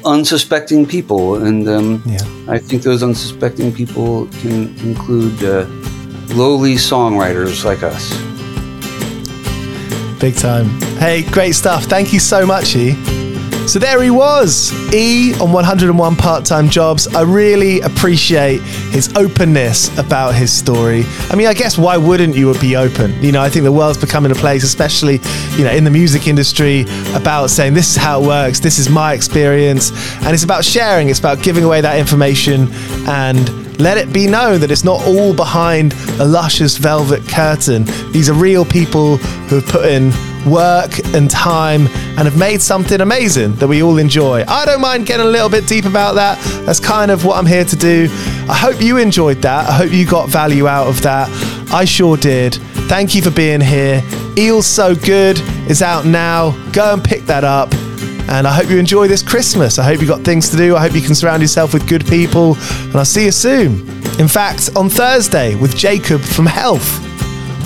unsuspecting 0.08 0.86
people. 0.86 1.36
And 1.36 1.68
um, 1.68 2.02
yeah. 2.06 2.18
I 2.48 2.58
think 2.58 2.84
those 2.84 3.04
unsuspecting 3.04 3.74
people 3.74 4.28
can 4.42 4.76
include 4.80 5.44
uh, 5.44 5.66
lowly 6.36 6.76
songwriters 6.76 7.64
like 7.66 7.84
us. 7.84 8.10
Big 10.20 10.36
time. 10.36 10.68
Hey, 10.98 11.22
great 11.30 11.54
stuff. 11.54 11.84
Thank 11.84 12.12
you 12.12 12.20
so 12.20 12.46
much, 12.46 12.76
E. 12.76 13.27
So 13.68 13.80
there 13.80 14.02
he 14.02 14.10
was, 14.10 14.72
E 14.94 15.34
on 15.42 15.52
101 15.52 16.16
Part 16.16 16.46
Time 16.46 16.70
Jobs. 16.70 17.06
I 17.14 17.24
really 17.24 17.82
appreciate 17.82 18.62
his 18.92 19.14
openness 19.18 19.96
about 20.00 20.36
his 20.36 20.54
story. 20.54 21.04
I 21.30 21.36
mean, 21.36 21.48
I 21.48 21.54
guess 21.54 21.78
why 21.78 21.98
wouldn't 21.98 22.34
you 22.34 22.58
be 22.60 22.78
open? 22.78 23.22
You 23.22 23.34
know, 23.34 23.42
I 23.42 23.50
think 23.50 23.66
the 23.66 23.72
world's 23.72 23.98
becoming 23.98 24.32
a 24.32 24.36
place, 24.36 24.64
especially, 24.64 25.20
you 25.58 25.66
know, 25.66 25.72
in 25.72 25.84
the 25.84 25.92
music 25.92 26.28
industry, 26.28 26.86
about 27.14 27.48
saying 27.48 27.74
this 27.74 27.92
is 27.92 27.98
how 27.98 28.22
it 28.22 28.26
works, 28.26 28.62
this 28.62 28.80
is 28.80 28.90
my 28.90 29.12
experience. 29.14 29.92
And 30.24 30.34
it's 30.34 30.46
about 30.46 30.64
sharing, 30.64 31.10
it's 31.10 31.20
about 31.20 31.44
giving 31.44 31.66
away 31.66 31.82
that 31.82 32.00
information 32.00 32.70
and 33.06 33.68
let 33.80 33.98
it 33.98 34.14
be 34.14 34.28
known 34.28 34.62
that 34.62 34.72
it's 34.72 34.86
not 34.86 35.06
all 35.06 35.36
behind 35.36 35.94
a 36.20 36.26
luscious 36.26 36.78
velvet 36.78 37.28
curtain. 37.28 37.84
These 38.12 38.30
are 38.30 38.34
real 38.34 38.64
people 38.64 39.18
who 39.18 39.58
have 39.58 39.68
put 39.68 39.86
in 39.86 40.12
work 40.50 41.00
and 41.14 41.30
time 41.30 41.88
and 41.88 42.20
have 42.20 42.38
made 42.38 42.62
something 42.62 43.02
amazing 43.02 43.56
that 43.56 43.68
we 43.68 43.84
all 43.84 43.98
enjoy. 43.98 44.44
I 44.48 44.66
don't 44.66 44.82
mind 44.82 45.06
getting 45.06 45.26
a 45.26 45.30
little 45.30 45.50
bit 45.50 45.68
deep 45.68 45.86
about 45.86 46.16
that. 46.16 46.40
That's 46.66 46.80
kind 46.80 47.12
of 47.12 47.26
what 47.26 47.38
I'm 47.38 47.46
here 47.46 47.66
to 47.66 47.76
do. 47.76 48.08
I 48.50 48.56
hope 48.56 48.82
you 48.82 48.98
enjoyed 48.98 49.42
that. 49.42 49.70
I 49.70 49.74
hope 49.74 49.92
you 49.92 50.06
got 50.06 50.30
value 50.30 50.68
out 50.68 50.88
of 50.88 51.02
that. 51.02 51.30
I 51.72 51.86
sure 51.86 52.18
did. 52.18 52.56
Thank 52.88 53.16
you 53.16 53.22
for 53.22 53.32
being 53.32 53.62
here. 53.62 54.02
Eels 54.38 54.66
So 54.66 54.96
Good 54.96 55.40
is 55.70 55.82
out 55.82 56.06
now. 56.06 56.52
Go 56.72 56.94
and 56.94 57.04
pick 57.04 57.24
that 57.24 57.44
up. 57.44 57.74
And 58.30 58.46
I 58.46 58.54
hope 58.54 58.70
you 58.70 58.78
enjoy 58.78 59.08
this 59.08 59.24
Christmas. 59.24 59.80
I 59.80 59.84
hope 59.84 60.02
you 60.02 60.08
got 60.08 60.22
things 60.22 60.50
to 60.50 60.58
do. 60.58 60.76
I 60.76 60.82
hope 60.82 60.94
you 60.94 61.02
can 61.02 61.16
surround 61.16 61.42
yourself 61.42 61.74
with 61.74 61.88
good 61.88 62.06
people. 62.06 62.56
And 62.56 62.96
I'll 62.96 63.06
see 63.06 63.26
you 63.26 63.32
soon. 63.32 63.88
In 64.20 64.28
fact, 64.28 64.70
on 64.76 64.90
Thursday 64.90 65.56
with 65.56 65.76
Jacob 65.76 66.22
from 66.22 66.46
Health. 66.46 67.07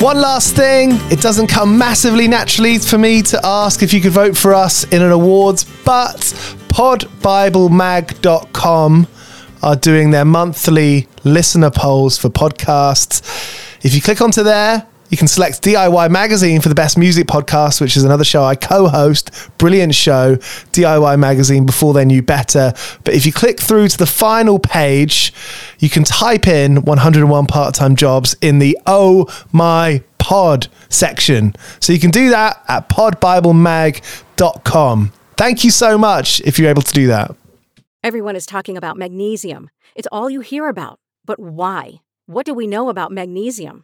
One 0.01 0.19
last 0.19 0.55
thing, 0.55 0.93
it 1.11 1.21
doesn't 1.21 1.45
come 1.45 1.77
massively 1.77 2.27
naturally 2.27 2.79
for 2.79 2.97
me 2.97 3.21
to 3.21 3.39
ask 3.43 3.83
if 3.83 3.93
you 3.93 4.01
could 4.01 4.13
vote 4.13 4.35
for 4.35 4.51
us 4.51 4.83
in 4.85 5.03
an 5.03 5.11
awards, 5.11 5.63
but 5.85 6.17
podbiblemag.com 6.69 9.07
are 9.61 9.75
doing 9.75 10.09
their 10.09 10.25
monthly 10.25 11.07
listener 11.23 11.69
polls 11.69 12.17
for 12.17 12.29
podcasts. 12.29 13.21
If 13.85 13.93
you 13.93 14.01
click 14.01 14.21
onto 14.21 14.41
there, 14.41 14.87
you 15.11 15.17
can 15.17 15.27
select 15.27 15.61
DIY 15.61 16.09
Magazine 16.09 16.61
for 16.61 16.69
the 16.69 16.75
best 16.75 16.97
music 16.97 17.27
podcast, 17.27 17.81
which 17.81 17.97
is 17.97 18.05
another 18.05 18.23
show 18.23 18.43
I 18.43 18.55
co 18.55 18.87
host. 18.87 19.29
Brilliant 19.57 19.93
show, 19.93 20.37
DIY 20.37 21.19
Magazine, 21.19 21.65
before 21.65 21.93
they 21.93 22.05
knew 22.05 22.21
better. 22.21 22.71
But 23.03 23.13
if 23.13 23.25
you 23.25 23.33
click 23.33 23.59
through 23.59 23.89
to 23.89 23.97
the 23.97 24.05
final 24.05 24.57
page, 24.57 25.33
you 25.79 25.89
can 25.89 26.05
type 26.05 26.47
in 26.47 26.83
101 26.83 27.45
part 27.45 27.75
time 27.75 27.97
jobs 27.97 28.37
in 28.41 28.59
the 28.59 28.79
Oh 28.87 29.27
My 29.51 30.01
Pod 30.17 30.69
section. 30.87 31.55
So 31.81 31.91
you 31.91 31.99
can 31.99 32.11
do 32.11 32.29
that 32.29 32.63
at 32.69 32.87
podbiblemag.com. 32.87 35.11
Thank 35.35 35.63
you 35.63 35.71
so 35.71 35.97
much 35.97 36.39
if 36.41 36.57
you're 36.57 36.69
able 36.69 36.83
to 36.83 36.93
do 36.93 37.07
that. 37.07 37.35
Everyone 38.03 38.37
is 38.37 38.45
talking 38.45 38.77
about 38.77 38.95
magnesium. 38.95 39.69
It's 39.93 40.07
all 40.11 40.29
you 40.29 40.39
hear 40.39 40.69
about. 40.69 40.99
But 41.25 41.37
why? 41.39 41.95
What 42.27 42.45
do 42.45 42.53
we 42.53 42.65
know 42.65 42.87
about 42.89 43.11
magnesium? 43.11 43.83